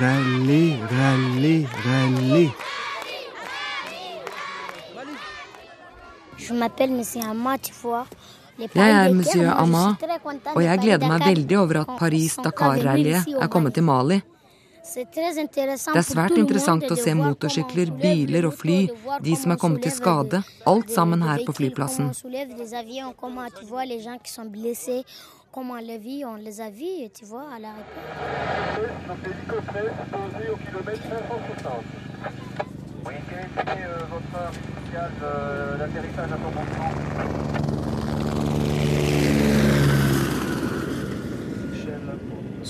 Rally, 0.00 0.64
rally, 0.90 1.56
rally. 1.86 2.48
Jeg 8.74 8.90
er 8.90 9.12
monsieur 9.14 9.50
Amma, 9.50 9.94
og 10.54 10.64
jeg 10.64 10.78
gleder 10.82 11.08
meg 11.08 11.22
veldig 11.26 11.58
over 11.58 11.80
at 11.84 11.96
Paris-Dakar-rallyet 12.02 13.30
er 13.38 13.46
kommet 13.48 13.74
til 13.78 13.86
Mali. 13.86 14.22
Det 14.82 15.04
er 15.94 16.02
svært 16.02 16.34
interessant 16.36 16.84
å 16.90 16.96
se 16.98 17.12
motorsykler, 17.14 17.92
biler 18.00 18.48
og 18.48 18.56
fly, 18.58 18.78
de 19.22 19.34
som 19.38 19.54
er 19.54 19.60
kommet 19.62 19.84
til 19.86 19.94
skade, 19.94 20.42
alt 20.66 20.90
sammen 20.90 21.22
her 21.22 21.44
på 21.46 21.54
flyplassen. 21.54 22.10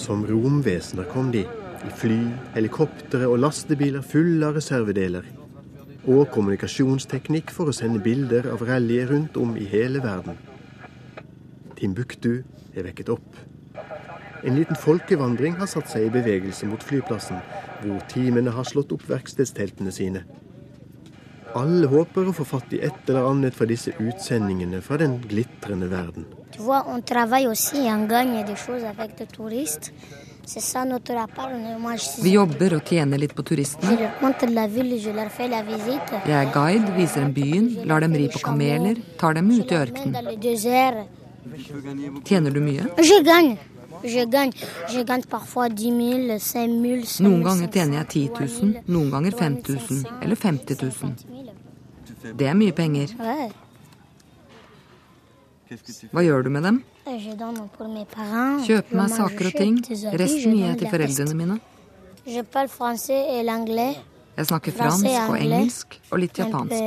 Som 0.03 0.27
romvesener 0.27 1.05
kom 1.12 1.33
de, 1.33 1.46
i 1.87 1.92
fly, 1.99 2.18
helikoptre 2.55 3.29
og 3.29 3.40
lastebiler 3.42 4.05
fulle 4.07 4.47
av 4.49 4.59
reservedeler. 4.59 5.27
Og 6.11 6.27
kommunikasjonsteknikk 6.35 7.53
for 7.55 7.71
å 7.71 7.77
sende 7.77 8.03
bilder 8.03 8.49
av 8.53 8.62
rallyet 8.66 9.11
rundt 9.11 9.38
om 9.38 9.57
i 9.59 9.66
hele 9.71 10.03
verden. 10.03 10.38
Timbuktu 11.79 12.42
er 12.75 12.87
vekket 12.88 13.11
opp. 13.14 13.40
En 14.42 14.57
liten 14.59 14.79
folkevandring 14.79 15.59
har 15.61 15.71
satt 15.71 15.90
seg 15.90 16.09
i 16.09 16.14
bevegelse 16.14 16.66
mot 16.66 16.83
flyplassen, 16.83 17.38
hvor 17.83 18.03
teamene 18.11 18.55
har 18.55 18.66
slått 18.66 18.95
opp 18.95 19.05
verkstedsteltene 19.11 19.95
sine. 19.95 20.25
Alle 21.59 21.87
håper 21.90 22.31
å 22.31 22.35
få 22.35 22.47
fatt 22.49 22.73
i 22.73 22.81
et 22.83 23.11
eller 23.11 23.29
annet 23.29 23.55
fra 23.55 23.68
disse 23.68 23.92
utsendingene 24.01 24.81
fra 24.83 24.97
den 25.03 25.18
glitrende 25.21 25.90
verden. 25.90 26.25
Tu 26.53 26.62
vois, 26.64 26.83
on 26.88 27.03
travaille 27.03 27.49
aussi. 27.49 27.87
Vi 32.22 32.31
jobber 32.35 32.74
og 32.76 32.83
tjener 32.88 33.18
litt 33.22 33.35
på 33.38 33.42
turistene. 33.46 33.94
Jeg 36.26 36.38
er 36.38 36.52
guide, 36.55 36.94
viser 36.96 37.20
dem 37.22 37.33
byen, 37.37 37.68
lar 37.87 38.00
dem 38.02 38.14
ri 38.18 38.28
på 38.33 38.42
kameler, 38.42 38.98
tar 39.20 39.38
dem 39.38 39.50
ut 39.55 39.70
i 39.70 39.76
ørkenen. 39.78 40.14
Tjener 42.26 42.50
du 42.50 42.61
mye? 42.61 42.88
Je 42.98 43.22
gagne. 43.26 43.59
Je 44.02 44.24
gagne. 44.26 44.52
Je 44.90 45.05
gagne 45.05 45.22
parfois 45.31 45.68
10 45.68 45.90
000, 45.90 46.38
5 46.38 46.70
000, 46.83 47.05
5 47.07 47.22
000. 47.22 47.28
Noen 47.28 47.42
ganger 47.46 47.68
tjener 47.70 47.98
jeg 48.00 48.09
10 48.09 48.28
000, 48.62 48.85
noen 48.88 49.11
ganger 49.14 49.33
5000 49.38 50.07
eller 50.22 50.37
50 50.37 50.76
000. 50.83 52.35
Det 52.38 52.46
er 52.46 52.55
mye 52.59 52.72
penger. 52.74 53.14
Hva 56.12 56.22
gjør 56.24 56.42
du 56.46 56.50
med 56.50 56.62
dem? 56.66 56.78
Kjøper 57.04 58.96
meg 58.96 59.11
saker 59.12 59.46
og 59.50 59.54
ting. 59.56 59.78
Resten 60.22 60.56
gir 60.56 60.66
jeg 60.66 60.78
til 60.82 60.88
foreldrene 60.92 61.35
mine. 61.38 61.56
Jeg 64.37 64.46
snakker 64.48 64.72
fransk 64.72 65.06
og 65.28 65.37
engelsk 65.38 65.98
og 66.11 66.18
litt 66.22 66.38
japansk. 66.38 66.78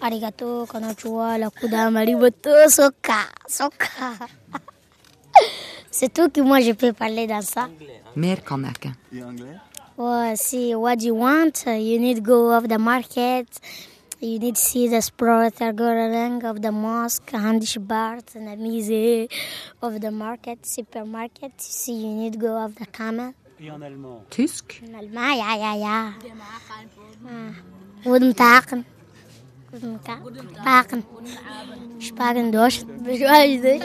Arigato, 0.00 0.66
konnichiwa, 0.66 1.36
lakuda, 1.38 1.90
mariboto, 1.90 2.54
soka, 2.68 3.20
soka. 3.48 4.12
C'est 5.90 6.08
tout 6.12 6.30
que 6.30 6.40
moi 6.40 6.60
je 6.60 6.72
peux 6.72 6.92
parler 6.92 7.26
dans 7.26 7.42
ça. 7.42 7.68
Mer 8.16 8.36
kan 8.46 8.62
jeg 8.64 8.70
ikke. 8.70 8.94
Well, 9.98 10.36
see 10.36 10.74
what 10.74 11.02
you 11.02 11.14
want. 11.14 11.66
You 11.66 11.98
need 11.98 12.24
go 12.24 12.56
of 12.56 12.68
the 12.68 12.78
market. 12.78 13.60
You 14.22 14.38
need 14.38 14.56
to 14.56 14.60
see 14.60 14.86
the 14.86 14.96
Spratergoreng 14.96 16.44
of 16.44 16.60
the 16.60 16.70
mosque, 16.70 17.30
Handishbart, 17.30 18.34
and 18.34 18.48
the 18.48 18.56
musée 18.56 19.32
of 19.80 19.98
the 19.98 20.10
market, 20.10 20.66
supermarket. 20.66 21.52
See, 21.58 21.94
you 21.94 22.14
need 22.14 22.34
to 22.34 22.38
go 22.38 22.62
of 22.62 22.74
the 22.74 22.84
camel. 22.84 23.32
Tysk? 24.28 24.82
In 24.82 24.94
Allemagne, 24.94 25.38
ja, 25.38 25.54
ja, 25.56 25.74
ja. 25.74 26.12
Guten 28.04 28.34
Tag. 28.34 28.84
Guten 29.70 29.98
Tag. 30.04 30.20
Tagen. 30.64 31.04
Sprachen 31.98 32.52
Deutsch. 32.52 32.84
Ich 33.06 33.22
weiß 33.22 33.62
nicht. 33.62 33.84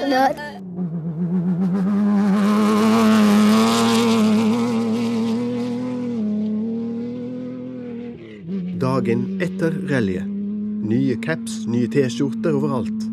Dagen 8.85 9.39
etter 9.41 9.73
rallyet. 9.89 10.27
Nye 10.85 11.15
caps, 11.17 11.63
nye 11.65 11.87
T-skjorter 11.89 12.53
overalt. 12.53 13.05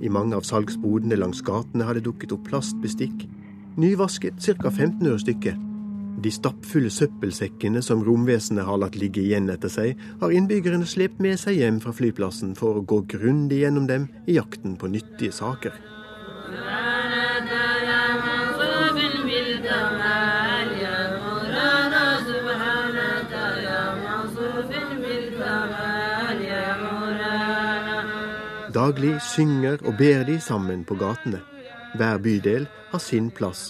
I 0.00 0.08
mange 0.08 0.32
av 0.38 0.46
salgsbodene 0.48 1.18
langs 1.18 1.42
gatene 1.44 1.84
har 1.84 1.98
det 1.98 2.06
dukket 2.06 2.32
opp 2.32 2.46
plastbestikk. 2.46 3.26
Nyvasket 3.76 4.40
ca. 4.40 4.70
15 4.70 5.10
øre 5.10 5.20
stykket. 5.20 5.60
De 6.24 6.32
stappfulle 6.32 6.88
søppelsekkene 6.94 7.82
som 7.84 8.00
romvesenet 8.06 8.64
har 8.64 8.80
latt 8.80 8.96
ligge 8.96 9.20
igjen 9.26 9.52
etter 9.52 9.72
seg, 9.74 10.00
har 10.22 10.32
innbyggerne 10.32 10.88
slept 10.88 11.20
med 11.20 11.36
seg 11.42 11.60
hjem 11.60 11.82
fra 11.84 11.92
flyplassen 11.92 12.56
for 12.56 12.80
å 12.80 12.86
gå 12.88 13.02
grundig 13.12 13.60
gjennom 13.60 13.90
dem 13.90 14.08
i 14.24 14.38
jakten 14.38 14.78
på 14.80 14.88
nyttige 14.94 15.36
saker. 15.36 15.76
Daglig 28.74 29.20
synger 29.22 29.78
og 29.86 29.94
ber 29.98 30.24
de 30.26 30.40
sammen 30.42 30.80
på 30.84 30.96
gatene. 30.98 31.38
Hver 31.94 32.18
bydel 32.18 32.66
har 32.90 32.98
sin 32.98 33.28
plass, 33.30 33.68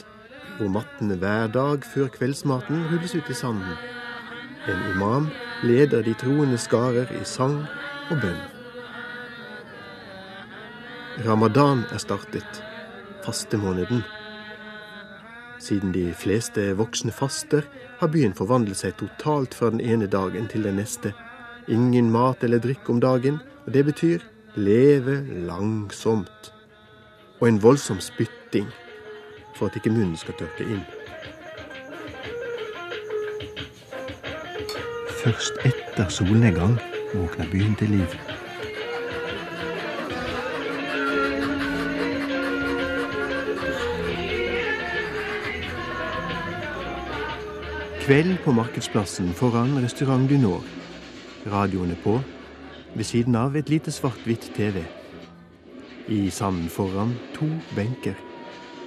hvor 0.56 0.70
mattene 0.72 1.18
hver 1.20 1.50
dag 1.52 1.84
før 1.84 2.08
kveldsmaten 2.14 2.86
rulles 2.88 3.12
ut 3.12 3.28
i 3.28 3.36
sanden. 3.36 3.76
En 4.64 4.80
imam 4.94 5.28
leder 5.62 6.00
de 6.02 6.14
troende 6.16 6.56
skarer 6.56 7.12
i 7.20 7.20
sang 7.28 7.58
og 8.08 8.16
bønn. 8.22 8.40
Ramadan 11.28 11.84
er 11.92 12.00
startet, 12.00 12.64
fastemåneden. 13.26 14.00
Siden 15.60 15.92
de 15.92 16.14
fleste 16.16 16.72
voksne 16.80 17.12
faster, 17.12 17.68
har 18.00 18.08
byen 18.08 18.32
forvandlet 18.34 18.80
seg 18.80 18.96
totalt 18.96 19.52
fra 19.54 19.68
den 19.70 19.84
ene 19.84 20.08
dagen 20.08 20.48
til 20.48 20.64
den 20.64 20.80
neste. 20.80 21.12
Ingen 21.68 22.08
mat 22.12 22.40
eller 22.44 22.58
drikk 22.58 22.88
om 22.88 23.04
dagen, 23.04 23.42
og 23.66 23.76
det 23.76 23.84
betyr 23.84 24.24
leve 24.54 25.24
langsomt. 25.46 26.52
Og 27.40 27.48
en 27.48 27.62
voldsom 27.62 28.00
spytting 28.00 28.68
for 29.56 29.66
at 29.66 29.76
ikke 29.76 29.90
munnen 29.90 30.16
skal 30.16 30.34
tørke 30.38 30.66
inn. 30.66 30.84
Først 35.24 35.58
etter 35.64 36.08
solnedgang 36.08 36.78
våkner 37.14 37.50
byen 37.50 37.76
til 37.80 37.88
liv. 37.96 38.16
Kveld 48.04 48.34
på 48.44 48.52
markedsplassen 48.52 49.32
foran 49.32 49.78
restaurant 49.80 50.28
du 50.30 50.36
når. 50.36 50.64
Radioen 51.48 51.90
er 51.90 52.00
på. 52.04 52.18
Ved 52.94 53.04
siden 53.04 53.34
av 53.34 53.56
et 53.56 53.68
lite 53.68 53.92
svart-hvitt 53.92 54.52
TV. 54.54 54.84
I 56.08 56.30
sanden 56.30 56.68
foran 56.68 57.14
to 57.34 57.48
benker. 57.74 58.14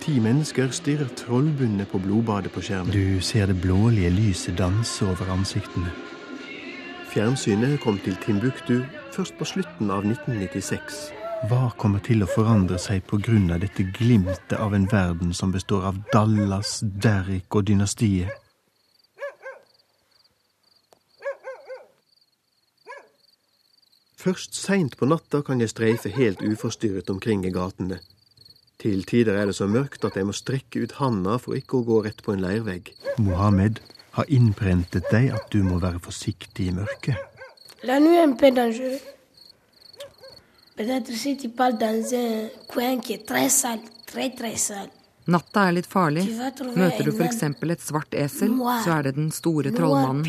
Ti 0.02 0.20
mennesker 0.20 0.70
stirrer 0.72 1.10
trollbundet 1.20 1.90
på 1.92 2.00
blodbadet 2.00 2.52
på 2.52 2.62
skjermen. 2.62 2.94
Du 2.94 3.22
ser 3.22 3.46
det 3.46 3.62
blålige 3.62 4.10
lyset 4.10 4.58
danse 4.58 5.06
over 5.06 5.34
ansiktene. 5.34 5.92
Fjernsynet 7.12 7.80
kom 7.84 8.00
til 8.00 8.16
Timbuktu 8.24 8.82
først 9.12 9.38
på 9.40 9.46
slutten 9.46 9.92
av 9.92 10.06
1996. 10.06 11.08
Hva 11.50 11.68
kommer 11.78 12.00
til 12.06 12.24
å 12.24 12.30
forandre 12.30 12.80
seg 12.82 13.04
pga. 13.10 13.58
dette 13.60 13.84
glimtet 14.00 14.54
av 14.54 14.74
en 14.74 14.88
verden 14.92 15.34
som 15.34 15.52
består 15.52 15.86
av 15.86 15.96
Dallas, 16.14 16.84
Derrick 16.84 17.56
og 17.56 17.68
dynastiet? 17.68 18.47
Først 24.18 24.56
seint 24.58 24.96
på 24.98 25.06
natta 25.06 25.44
kan 25.46 25.62
jeg 25.62 25.70
streife 25.70 26.10
helt 26.10 26.42
uforstyrret 26.42 27.10
omkring 27.14 27.46
i 27.46 27.52
gatene. 27.54 28.00
Til 28.82 29.04
tider 29.06 29.38
er 29.38 29.50
det 29.50 29.56
så 29.58 29.68
mørkt 29.70 30.06
at 30.06 30.18
jeg 30.18 30.26
må 30.26 30.34
strekke 30.34 30.82
ut 30.86 30.96
handa 30.98 31.38
for 31.42 31.58
ikke 31.58 31.80
å 31.80 31.86
gå 31.86 32.00
rett 32.06 32.24
på 32.26 32.34
en 32.34 32.42
leirvegg. 32.42 32.90
Mohammed 33.22 33.82
har 34.18 34.30
innprentet 34.34 35.06
deg 35.14 35.30
at 35.38 35.46
du 35.54 35.62
må 35.66 35.78
være 35.82 36.02
forsiktig 36.02 36.72
i 36.72 36.74
mørket. 36.74 37.18
La 37.86 38.00
nuit 38.02 38.18
un 38.24 38.34
peu 38.38 38.50
dangereux. 38.52 39.02
Peut-être 40.78 41.14
si 41.14 41.36
tu 41.38 41.50
parles 41.50 41.78
dans 41.78 42.14
un 42.14 42.50
coin 42.68 43.00
qui 43.00 43.14
est 43.14 43.26
très 43.26 43.50
sale, 43.50 43.82
très 44.06 44.30
très 44.30 44.58
sale. 44.58 44.90
Natta 45.28 45.68
er 45.68 45.74
litt 45.78 45.90
farlig. 45.90 46.24
Møter 46.78 47.04
du 47.04 47.12
f.eks. 47.12 47.42
et 47.44 47.82
svart 47.84 48.14
esel, 48.14 48.54
så 48.84 48.94
er 48.98 49.10
det 49.10 49.16
den 49.18 49.32
store 49.32 49.74
trollmannen. 49.76 50.24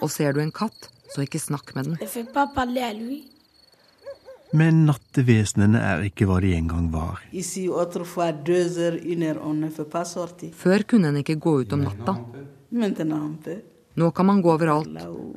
Og 0.00 0.10
ser 0.10 0.32
du 0.32 0.40
en 0.40 0.54
katt, 0.54 0.88
så 1.12 1.24
ikke 1.26 1.40
snakk 1.42 1.74
med 1.76 1.92
den. 1.92 1.96
Men 4.52 4.82
nattevesenene 4.84 5.80
er 5.80 6.02
ikke 6.04 6.26
hva 6.28 6.38
de 6.44 6.52
en 6.58 6.68
gang 6.68 6.88
var. 6.92 7.22
Før 10.64 10.84
kunne 10.92 11.08
en 11.08 11.20
ikke 11.22 11.38
gå 11.40 11.54
ut 11.62 11.72
om 11.72 11.86
natta. 11.86 12.16
Nå 13.94 14.10
kan 14.16 14.28
man 14.28 14.42
gå 14.44 14.52
overalt. 14.52 14.92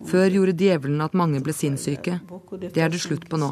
Før 0.07 0.27
gjorde 0.31 0.55
djevelen 0.59 1.01
at 1.03 1.15
mange 1.15 1.41
ble 1.43 1.55
sinnssyke. 1.55 2.19
Det 2.67 2.83
er 2.83 2.91
det 2.91 3.01
slutt 3.03 3.27
på 3.31 3.39
nå. 3.39 3.51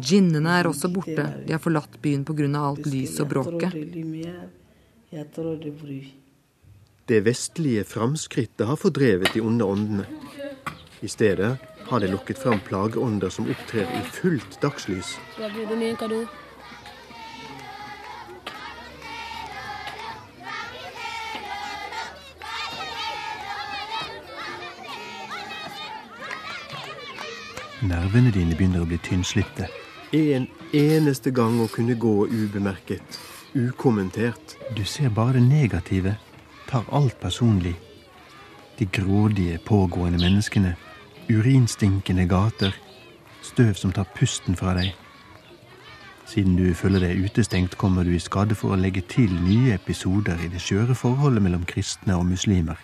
Djinnene 0.00 0.56
er 0.60 0.68
også 0.68 0.88
borte. 0.92 1.26
De 1.44 1.52
har 1.52 1.60
forlatt 1.60 2.00
byen 2.00 2.24
pga. 2.24 2.48
alt 2.56 2.86
lys 2.86 3.20
og 3.20 3.28
bråket. 3.28 3.76
Det 7.10 7.20
vestlige 7.20 7.84
framskrittet 7.84 8.66
har 8.66 8.76
fordrevet 8.76 9.32
de 9.34 9.40
onde 9.40 9.64
åndene. 9.64 10.04
I 11.00 11.08
stedet 11.08 11.56
har 11.88 12.00
det 12.00 12.10
lukket 12.10 12.38
fram 12.38 12.60
plageånder 12.60 13.28
som 13.28 13.48
opptrer 13.50 13.82
i 13.82 14.02
fullt 14.12 14.60
dagslys. 14.62 15.16
Nervene 27.82 28.30
dine 28.30 28.54
begynner 28.54 28.86
å 28.86 28.86
bli 28.86 29.02
tynnslitte. 29.02 29.66
En 30.14 30.46
eneste 30.70 31.34
gang 31.34 31.58
å 31.58 31.66
kunne 31.74 31.98
gå 31.98 32.16
ubemerket, 32.30 33.22
ukommentert. 33.58 34.60
Du 34.78 34.84
ser 34.86 35.10
bare 35.10 35.40
det 35.40 35.48
negative, 35.50 36.14
tar 36.70 36.84
alt 36.92 37.20
personlig. 37.20 37.74
De 38.78 38.86
grådige, 38.86 39.58
pågående 39.58 40.18
menneskene, 40.18 40.76
urinstinkende 41.30 42.26
gater, 42.28 42.76
støv 43.42 43.74
som 43.74 43.92
tar 43.92 44.06
pusten 44.14 44.56
fra 44.56 44.74
deg. 44.78 44.94
Siden 46.30 46.54
du 46.54 46.68
føler 46.78 47.02
deg 47.02 47.24
utestengt, 47.26 47.74
kommer 47.78 48.06
du 48.06 48.14
i 48.14 48.22
skade 48.22 48.54
for 48.54 48.70
å 48.74 48.78
legge 48.78 49.02
til 49.02 49.32
nye 49.42 49.74
episoder 49.74 50.38
i 50.44 50.50
det 50.52 50.62
skjøre 50.62 50.94
forholdet 50.94 51.42
mellom 51.42 51.66
kristne 51.66 52.14
og 52.14 52.28
muslimer. 52.30 52.78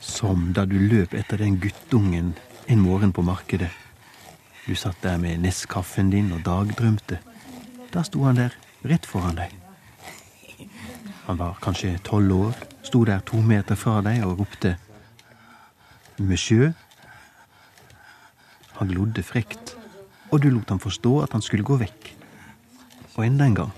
Som 0.00 0.52
da 0.54 0.62
du 0.64 0.78
løp 0.78 1.14
etter 1.18 1.42
den 1.42 1.58
guttungen 1.58 2.36
en 2.70 2.86
morgen 2.86 3.10
på 3.12 3.26
markedet. 3.26 3.72
Du 4.66 4.74
satt 4.74 5.02
der 5.02 5.18
med 5.20 5.42
neskaffen 5.44 6.10
din 6.10 6.32
og 6.32 6.40
dagdrømte. 6.44 7.18
Da 7.92 8.02
sto 8.02 8.22
han 8.24 8.38
der, 8.38 8.54
rett 8.84 9.06
foran 9.06 9.36
deg. 9.36 9.52
Han 11.26 11.38
var 11.38 11.58
kanskje 11.62 11.98
tolv 12.04 12.32
år, 12.32 12.56
sto 12.82 13.04
der 13.04 13.20
to 13.28 13.40
meter 13.44 13.76
fra 13.76 14.00
deg 14.04 14.24
og 14.24 14.38
ropte 14.40 14.76
Monsieur. 16.18 16.72
Han 18.78 18.88
glodde 18.88 19.22
frekt, 19.22 19.76
og 20.30 20.42
du 20.42 20.48
lot 20.50 20.70
ham 20.70 20.80
forstå 20.80 21.18
at 21.22 21.32
han 21.32 21.42
skulle 21.42 21.66
gå 21.66 21.76
vekk. 21.80 22.12
Og 23.16 23.26
enda 23.26 23.44
en 23.44 23.54
gang. 23.54 23.72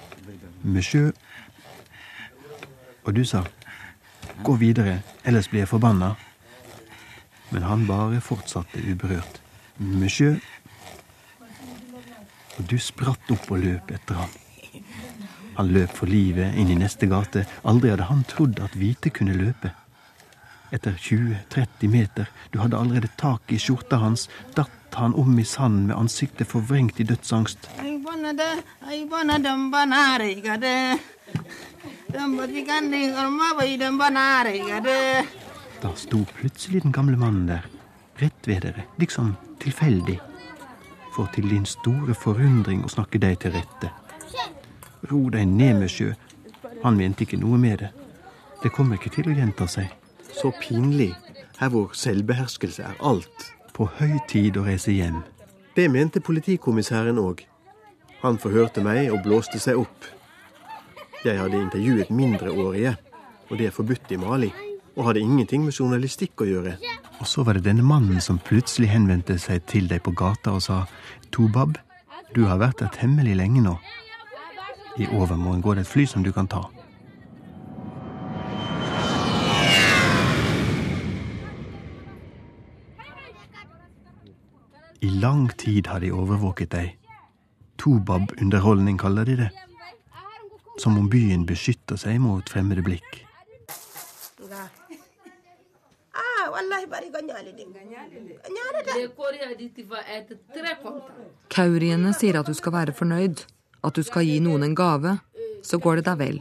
Monsieur. 0.62 1.12
Og 3.04 3.16
du 3.16 3.24
sa 3.24 3.42
Gå 4.44 4.54
videre, 4.60 5.00
ellers 5.24 5.48
blir 5.48 5.62
jeg 5.62 5.68
forbanna. 5.68 6.14
Men 7.50 7.62
han 7.62 7.86
bare 7.86 8.20
fortsatte 8.20 8.82
uberørt. 8.84 9.40
Monsieur. 9.78 10.36
Og 12.56 12.68
du 12.70 12.78
spratt 12.80 13.30
opp 13.32 13.50
og 13.52 13.64
løp 13.64 13.90
etter 13.92 14.20
ham. 14.22 14.36
Han 15.56 15.72
løp 15.72 15.92
for 15.96 16.10
livet 16.10 16.56
inn 16.60 16.70
i 16.72 16.76
neste 16.76 17.08
gate. 17.08 17.46
Aldri 17.64 17.92
hadde 17.92 18.08
han 18.10 18.24
trodd 18.28 18.60
at 18.64 18.76
hvite 18.76 19.12
kunne 19.14 19.36
løpe. 19.36 19.72
Etter 20.74 20.96
20-30 20.98 21.88
meter, 21.88 22.28
du 22.50 22.58
hadde 22.60 22.76
allerede 22.76 23.08
tak 23.16 23.52
i 23.54 23.58
skjorta 23.62 24.00
hans, 24.02 24.26
datt 24.56 24.98
han 24.98 25.14
om 25.14 25.38
i 25.38 25.44
sanden 25.46 25.86
med 25.88 25.96
ansiktet 25.96 26.48
forvrengt 26.50 27.00
i 27.00 27.06
dødsangst. 27.06 27.68
Da 35.82 35.92
sto 35.94 36.22
plutselig 36.36 36.82
den 36.82 36.92
gamle 36.92 37.16
mannen 37.20 37.46
der, 37.50 37.66
rett 38.20 38.48
ved 38.48 38.64
dere, 38.64 38.86
liksom 39.00 39.36
tilfeldig. 39.62 40.18
For 41.16 41.28
til 41.32 41.48
din 41.48 41.64
store 41.64 42.12
forundring 42.12 42.82
å 42.84 42.92
snakke 42.92 43.16
deg 43.22 43.38
til 43.40 43.54
rette. 43.54 43.88
Ro 45.08 45.22
deg 45.32 45.46
ned, 45.48 45.78
med 45.80 45.88
sjø. 45.88 46.10
Han 46.82 46.98
mente 46.98 47.24
ikke 47.24 47.38
noe 47.40 47.56
med 47.56 47.80
det. 47.80 47.88
Det 48.60 48.72
kommer 48.74 48.98
ikke 48.98 49.14
til 49.14 49.30
å 49.30 49.36
gjenta 49.36 49.64
seg. 49.70 49.88
Så 50.28 50.50
pinlig, 50.60 51.14
her 51.56 51.72
hvor 51.72 51.94
selvbeherskelse 51.96 52.84
er 52.84 53.00
alt. 53.00 53.48
På 53.72 53.88
høy 53.96 54.18
tid 54.28 54.60
å 54.60 54.66
reise 54.66 54.92
hjem. 54.92 55.22
Det 55.76 55.88
mente 55.92 56.20
politikommissæren 56.20 57.20
òg. 57.22 57.46
Han 58.20 58.36
forhørte 58.40 58.84
meg 58.84 59.08
og 59.12 59.22
blåste 59.24 59.60
seg 59.62 59.80
opp. 59.80 60.10
Jeg 61.24 61.40
hadde 61.40 61.64
intervjuet 61.64 62.12
mindreårige, 62.12 62.96
og 63.48 63.56
det 63.56 63.70
er 63.70 63.76
forbudt 63.76 64.12
i 64.12 64.20
Mali. 64.20 64.52
Og 64.96 65.10
hadde 65.10 65.20
ingenting 65.20 65.66
med 65.66 65.76
journalistikk 65.76 66.40
å 66.40 66.48
gjøre. 66.48 66.76
Og 67.20 67.28
så 67.28 67.44
var 67.44 67.56
det 67.56 67.66
denne 67.66 67.84
mannen 67.84 68.20
som 68.24 68.40
plutselig 68.40 68.88
henvendte 68.92 69.36
seg 69.40 69.64
til 69.68 69.88
deg 69.90 70.02
på 70.04 70.14
gata 70.16 70.56
og 70.56 70.64
sa 70.64 70.84
Tobab, 71.32 71.76
du 72.34 72.46
har 72.48 72.60
vært 72.60 72.80
der 72.80 72.92
temmelig 72.96 73.36
lenge 73.36 73.62
nå. 73.64 73.76
I 74.96 75.08
overmorgen 75.12 75.62
går 75.64 75.76
det 75.76 75.86
et 75.86 75.92
fly 75.92 76.06
som 76.08 76.24
du 76.24 76.32
kan 76.32 76.48
ta. 76.48 76.64
I 85.04 85.10
lang 85.20 85.48
tid 85.60 85.86
har 85.86 86.00
de 86.00 86.10
overvåket 86.12 86.72
deg. 86.72 86.96
Tobab-underholdning 87.76 88.96
kaller 88.98 89.28
de 89.28 89.36
det. 89.44 89.50
Som 90.80 90.96
om 90.98 91.08
byen 91.12 91.44
beskytter 91.46 92.00
seg 92.00 92.18
mot 92.20 92.48
fremmede 92.48 92.84
blikk. 92.84 93.20
Les 98.96 99.08
Coréens 99.16 99.54
disent 99.58 99.72
que 99.72 100.34
tu 100.34 100.60
de. 100.62 100.74
Kauriene 101.48 102.12
sier 102.14 102.38
at 102.38 102.46
du 102.46 102.54
skal 102.54 102.72
være 102.72 102.92
fornøyd, 102.92 103.42
at 103.84 103.94
du 103.94 104.02
skal 104.06 104.26
gi 104.26 104.38
noen 104.40 104.62
en 104.66 104.74
gave. 104.74 105.18
Så 105.62 105.78
går 105.82 106.00
det 106.00 106.06
deg 106.10 106.18
vel. 106.20 106.38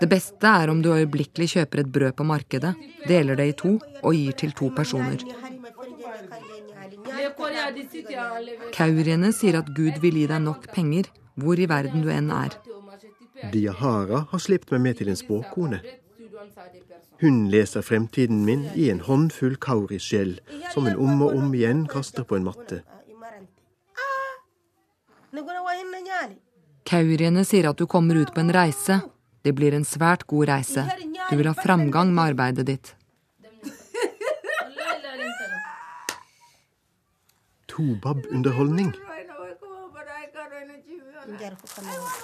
Det 0.00 0.08
beste 0.10 0.50
er 0.62 0.70
om 0.72 0.80
du 0.82 0.90
øyeblikkelig 0.92 1.48
kjøper 1.54 1.84
et 1.84 1.90
brød 1.92 2.16
på 2.18 2.24
markedet, 2.26 2.74
deler 3.08 3.36
det 3.38 3.48
i 3.48 3.56
to 3.60 3.76
og 4.02 4.14
gir 4.14 4.32
til 4.32 4.52
to 4.52 4.70
personer. 4.74 5.20
Kauriene 8.74 9.32
sier 9.32 9.60
at 9.60 9.70
Gud 9.76 10.00
vil 10.02 10.18
gi 10.22 10.26
deg 10.30 10.42
nok 10.42 10.70
penger, 10.74 11.10
hvor 11.34 11.58
i 11.58 11.68
verden 11.70 12.02
du 12.02 12.10
enn 12.10 12.32
er. 12.34 12.56
Diahara 13.52 14.24
har 14.30 14.40
sluppet 14.40 14.72
meg 14.74 14.82
med 14.88 14.98
til 15.00 15.12
en 15.12 15.20
spåkone. 15.20 15.80
Hun 17.20 17.46
leser 17.50 17.82
fremtiden 17.82 18.42
min 18.44 18.64
i 18.74 18.88
en 18.90 19.00
håndfull 19.00 19.54
kauriskjell, 19.56 20.38
som 20.74 20.88
hun 20.88 20.98
om 20.98 21.22
og 21.22 21.36
om 21.38 21.54
igjen 21.54 21.86
kaster 21.90 22.26
på 22.26 22.36
en 22.38 22.48
matte. 22.48 22.82
Kauriene 26.84 27.44
sier 27.46 27.70
at 27.70 27.78
du 27.78 27.86
kommer 27.90 28.18
ut 28.18 28.34
på 28.34 28.42
en 28.42 28.52
reise. 28.54 29.00
Det 29.44 29.54
blir 29.54 29.74
en 29.76 29.86
svært 29.86 30.26
god 30.26 30.48
reise. 30.50 30.84
Du 31.30 31.36
vil 31.36 31.48
ha 31.48 31.54
framgang 31.56 32.12
med 32.14 32.34
arbeidet 32.34 32.66
ditt. 32.68 32.94
Tobab-underholdning. 37.74 38.92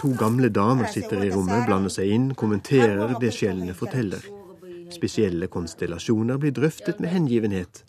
To 0.00 0.12
gamle 0.18 0.48
damer 0.48 0.86
sitter 0.92 1.24
i 1.24 1.30
rommet, 1.32 1.64
blander 1.66 1.90
seg 1.90 2.12
inn, 2.14 2.28
kommenterer 2.38 3.16
det 3.20 3.32
skjellene 3.34 3.74
forteller. 3.74 4.39
Spesielle 4.90 5.46
konstellasjoner 5.50 6.40
blir 6.40 6.54
drøftet 6.56 7.00
med 7.00 7.12
hengivenhet. 7.14 7.84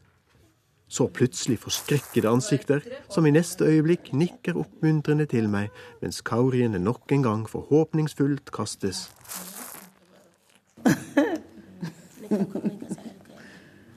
Så 0.92 1.08
plutselig 1.08 1.60
forskrekkede 1.64 2.28
ansikter, 2.28 2.82
som 3.10 3.26
i 3.26 3.32
neste 3.32 3.64
øyeblikk 3.64 4.12
nikker 4.14 4.58
oppmuntrende 4.60 5.26
til 5.26 5.48
meg, 5.50 5.70
mens 6.02 6.20
kauriene 6.22 6.80
nok 6.84 7.12
en 7.16 7.24
gang 7.24 7.46
forhåpningsfullt 7.50 8.52
kastes. 8.52 9.08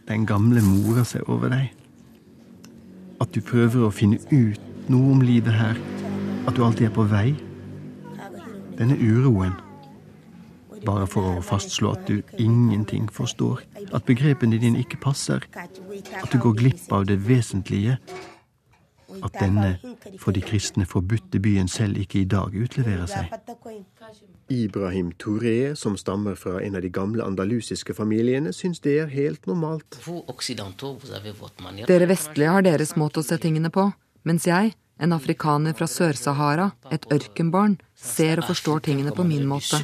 Den 0.08 0.26
gamle 0.26 0.62
morer 0.62 1.02
seg 1.08 1.26
over 1.28 1.50
deg. 1.50 1.72
At 3.22 3.34
du 3.34 3.40
prøver 3.42 3.88
å 3.88 3.92
finne 3.94 4.20
ut 4.30 4.90
noe 4.92 5.14
om 5.16 5.22
livet 5.24 5.54
her. 5.56 5.80
At 6.46 6.54
du 6.54 6.62
alltid 6.62 6.90
er 6.90 6.94
på 6.94 7.08
vei. 7.10 7.28
Denne 8.78 8.98
uroen. 9.00 9.63
Bare 10.84 11.06
for 11.08 11.38
å 11.38 11.42
fastslå 11.44 11.94
at 11.94 12.06
du 12.08 12.20
ingenting 12.38 13.08
forstår. 13.12 13.64
At 13.92 14.06
begrepene 14.08 14.60
dine 14.60 14.82
ikke 14.82 15.00
passer. 15.00 15.44
At 15.54 16.30
du 16.32 16.38
går 16.38 16.56
glipp 16.60 16.92
av 16.92 17.06
det 17.08 17.20
vesentlige. 17.28 17.98
At 19.22 19.36
denne 19.38 19.78
for 20.18 20.34
de 20.34 20.42
kristne 20.42 20.86
forbudte 20.88 21.38
byen 21.42 21.68
selv 21.70 22.00
ikke 22.00 22.22
i 22.22 22.28
dag 22.28 22.54
utleverer 22.54 23.06
seg. 23.06 23.30
Ibrahim 24.52 25.12
Touré, 25.20 25.74
som 25.78 25.96
stammer 25.96 26.34
fra 26.34 26.58
en 26.60 26.76
av 26.76 26.82
de 26.82 26.90
gamle 26.92 27.24
andalusiske 27.24 27.94
familiene, 27.94 28.52
syns 28.52 28.82
det 28.84 28.98
er 29.00 29.12
helt 29.12 29.46
normalt. 29.46 30.00
Dere 31.86 32.08
vestlige 32.10 32.56
har 32.56 32.66
deres 32.66 32.96
måte 33.00 33.22
å 33.22 33.26
se 33.26 33.38
tingene 33.40 33.70
på, 33.72 33.86
mens 34.24 34.48
jeg, 34.50 34.74
en 34.98 35.14
afrikaner 35.16 35.74
fra 35.78 35.88
Sør-Sahara, 35.90 36.70
et 36.94 37.06
ørkenbarn, 37.12 37.78
ser 37.94 38.42
og 38.42 38.50
forstår 38.52 38.84
tingene 38.90 39.14
på 39.14 39.26
min 39.26 39.46
måte. 39.48 39.80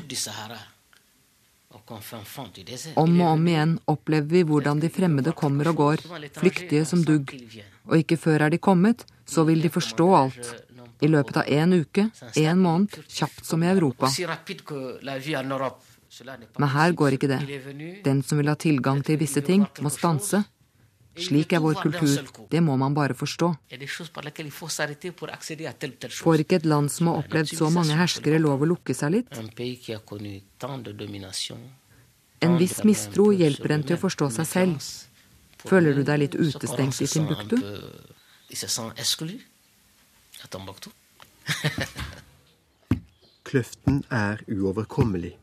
Om 1.91 3.21
og 3.21 3.29
om 3.29 3.47
igjen 3.51 3.77
opplever 3.91 4.29
vi 4.31 4.43
hvordan 4.47 4.81
de 4.83 4.91
fremmede 4.93 5.35
kommer 5.37 5.71
og 5.73 5.81
går, 5.81 6.05
flyktige 6.39 6.85
som 6.87 7.03
dugg. 7.05 7.35
Og 7.91 7.97
ikke 7.99 8.19
før 8.21 8.47
er 8.47 8.55
de 8.55 8.61
kommet, 8.63 9.05
så 9.27 9.45
vil 9.49 9.63
de 9.65 9.73
forstå 9.73 10.09
alt. 10.23 10.53
I 11.01 11.09
løpet 11.09 11.41
av 11.41 11.49
én 11.49 11.75
uke, 11.81 12.11
én 12.37 12.61
måned, 12.61 13.01
kjapt 13.09 13.45
som 13.49 13.63
i 13.65 13.71
Europa. 13.71 14.11
Men 16.59 16.73
her 16.77 16.93
går 16.93 17.17
ikke 17.17 17.31
det. 17.31 17.43
Den 18.05 18.23
som 18.23 18.39
vil 18.39 18.51
ha 18.51 18.57
tilgang 18.59 19.03
til 19.07 19.19
visse 19.21 19.43
ting, 19.47 19.67
må 19.81 19.93
stanse. 19.95 20.45
Slik 21.21 21.53
er 21.53 21.61
vår 21.63 21.81
kultur. 21.83 22.47
Det 22.51 22.61
må 22.63 22.77
man 22.79 22.95
bare 22.95 23.15
forstå. 23.19 23.51
Får 26.21 26.45
ikke 26.45 26.61
et 26.61 26.69
land 26.71 26.91
som 26.91 27.11
har 27.11 27.21
opplevd 27.25 27.55
så 27.57 27.71
mange 27.75 27.99
herskere, 27.99 28.39
lov 28.39 28.63
å 28.63 28.71
lukke 28.75 28.95
seg 28.95 29.19
litt? 29.19 29.41
En 32.41 32.57
viss 32.61 32.81
mistro 32.89 33.31
hjelper 33.37 33.75
en 33.75 33.85
til 33.85 33.99
å 33.99 34.01
forstå 34.01 34.31
seg 34.39 34.49
selv. 34.49 34.89
Føler 35.61 35.97
du 35.97 36.03
deg 36.09 36.23
litt 36.23 36.37
utestengt 36.39 37.03
i 37.05 37.09
Timbuktu? 37.11 37.59
Kløften 43.51 44.05
er 44.15 44.41
uoverkommelig. 44.49 45.35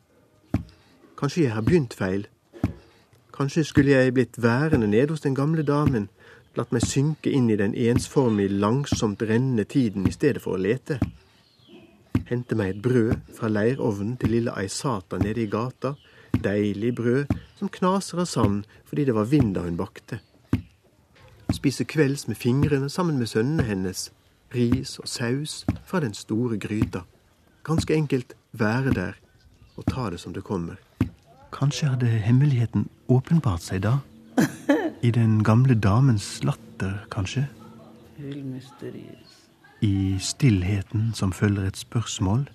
Kanskje 1.20 1.44
jeg 1.44 1.54
har 1.54 1.66
begynt 1.66 1.94
feil. 1.98 2.26
Kanskje 3.34 3.64
skulle 3.68 3.94
jeg 3.94 4.14
blitt 4.18 4.42
værende 4.42 4.88
nede 4.90 5.14
hos 5.14 5.22
den 5.22 5.36
gamle 5.38 5.62
damen, 5.66 6.08
latt 6.58 6.72
meg 6.74 6.86
synke 6.88 7.30
inn 7.30 7.52
i 7.54 7.58
den 7.60 7.76
ensformige, 7.78 8.58
langsomt 8.58 9.22
rennende 9.22 9.68
tiden 9.70 10.08
i 10.10 10.14
stedet 10.16 10.42
for 10.42 10.58
å 10.58 10.62
lete. 10.62 10.98
Hente 12.26 12.58
meg 12.58 12.74
et 12.74 12.82
brød 12.82 13.30
fra 13.38 13.50
leirovnen 13.52 14.18
til 14.18 14.34
lille 14.34 14.56
Aisata 14.58 15.20
nede 15.22 15.44
i 15.44 15.52
gata. 15.52 15.94
Deilig 16.44 16.96
brød 16.96 17.26
som 17.58 17.70
knaser 17.70 18.22
av 18.22 18.26
sand 18.26 18.66
fordi 18.86 19.06
det 19.06 19.16
var 19.16 19.30
vind 19.32 19.56
da 19.56 19.66
hun 19.66 19.78
bakte. 19.78 20.20
Spise 21.54 21.84
kvelds 21.84 22.28
med 22.28 22.38
fingrene 22.38 22.90
sammen 22.90 23.18
med 23.18 23.28
sønnene 23.32 23.64
hennes 23.64 24.12
ris 24.56 25.00
og 25.00 25.08
saus 25.08 25.66
fra 25.86 26.00
den 26.00 26.14
store 26.14 26.58
gryta. 26.60 27.02
Ganske 27.64 27.94
enkelt 27.94 28.36
være 28.52 28.94
der 28.94 29.14
og 29.78 29.86
ta 29.86 30.10
det 30.10 30.20
som 30.20 30.34
det 30.34 30.44
kommer. 30.44 30.76
Kanskje 31.54 31.88
hadde 31.88 32.08
hemmeligheten 32.08 32.90
åpenbart 33.08 33.62
seg 33.64 33.82
da? 33.86 33.98
I 35.08 35.12
den 35.12 35.44
gamle 35.44 35.76
damens 35.76 36.44
latter, 36.44 37.06
kanskje? 37.12 37.48
I 39.82 40.18
stillheten 40.20 41.12
som 41.14 41.34
følger 41.34 41.68
et 41.68 41.78
spørsmål? 41.78 42.50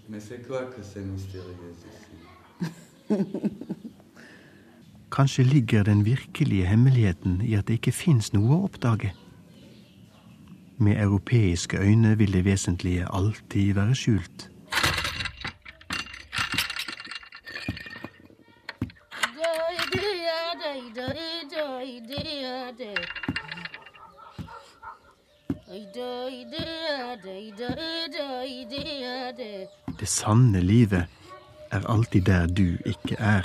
Kanskje 5.16 5.44
ligger 5.44 5.82
den 5.82 6.04
virkelige 6.04 6.66
hemmeligheten 6.66 7.40
i 7.40 7.54
at 7.54 7.68
det 7.68 7.80
ikke 7.80 7.92
fins 7.92 8.32
noe 8.32 8.56
å 8.56 8.64
oppdage? 8.68 9.12
Med 10.82 11.02
europeiske 11.02 11.78
øyne 11.78 12.18
vil 12.18 12.32
det 12.32 12.44
vesentlige 12.44 13.06
alltid 13.12 13.74
være 13.74 13.94
skjult. 13.94 14.48
Det 30.00 30.08
sanne 30.08 30.60
livet 30.60 31.21
er 31.72 31.82
alltid 31.88 32.22
der 32.22 32.46
du 32.46 32.66
ikke 32.84 33.16
er. 33.18 33.44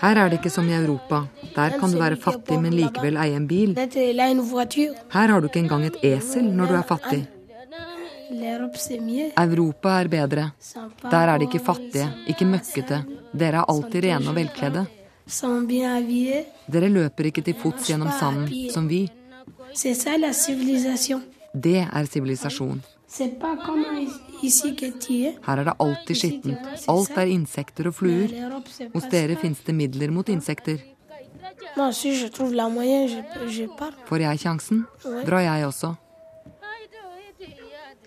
Her 0.00 0.16
er 0.16 0.28
det 0.28 0.38
ikke 0.38 0.50
som 0.50 0.68
i 0.68 0.74
Europa. 0.74 1.20
Der 1.54 1.68
kan 1.78 1.90
du 1.90 1.98
være 1.98 2.16
fattig, 2.16 2.60
men 2.60 2.72
likevel 2.72 3.16
eie 3.16 3.36
en 3.36 3.48
bil. 3.48 3.76
Her 5.12 5.26
har 5.28 5.40
du 5.40 5.46
ikke 5.46 5.58
engang 5.58 5.86
et 5.86 5.96
esel 6.02 6.44
når 6.44 6.66
du 6.66 6.74
er 6.74 6.82
fattig. 6.82 7.28
Europa 9.38 10.00
er 10.00 10.08
bedre. 10.08 10.44
Der 11.10 11.28
er 11.28 11.38
de 11.38 11.48
ikke 11.48 11.64
fattige, 11.64 12.08
ikke 12.28 12.46
møkkete. 12.48 13.02
Dere 13.32 13.62
er 13.62 13.68
alltid 13.68 14.04
rene 14.04 14.30
og 14.30 14.36
velkledde. 14.36 14.86
Dere 16.70 16.88
løper 16.92 17.30
ikke 17.30 17.44
til 17.44 17.56
fots 17.60 17.88
gjennom 17.88 18.10
sanden, 18.18 18.48
som 18.70 18.88
vi. 18.88 19.06
Det 21.54 21.78
er 21.84 22.04
sivilisasjon. 22.10 22.82
Her 25.46 25.58
er 25.58 25.64
det 25.64 25.76
alltid 25.80 26.16
skittent. 26.18 26.88
Alt 26.88 27.16
er 27.16 27.30
insekter 27.30 27.88
og 27.88 27.94
fluer. 27.94 28.34
Hos 28.94 29.06
dere 29.10 29.36
fins 29.40 29.62
det 29.64 29.74
midler 29.74 30.10
mot 30.10 30.28
insekter. 30.28 30.82
Får 34.08 34.20
jeg 34.20 34.38
sjansen, 34.42 34.86
drar 35.26 35.46
jeg 35.46 35.66
også. 35.66 35.94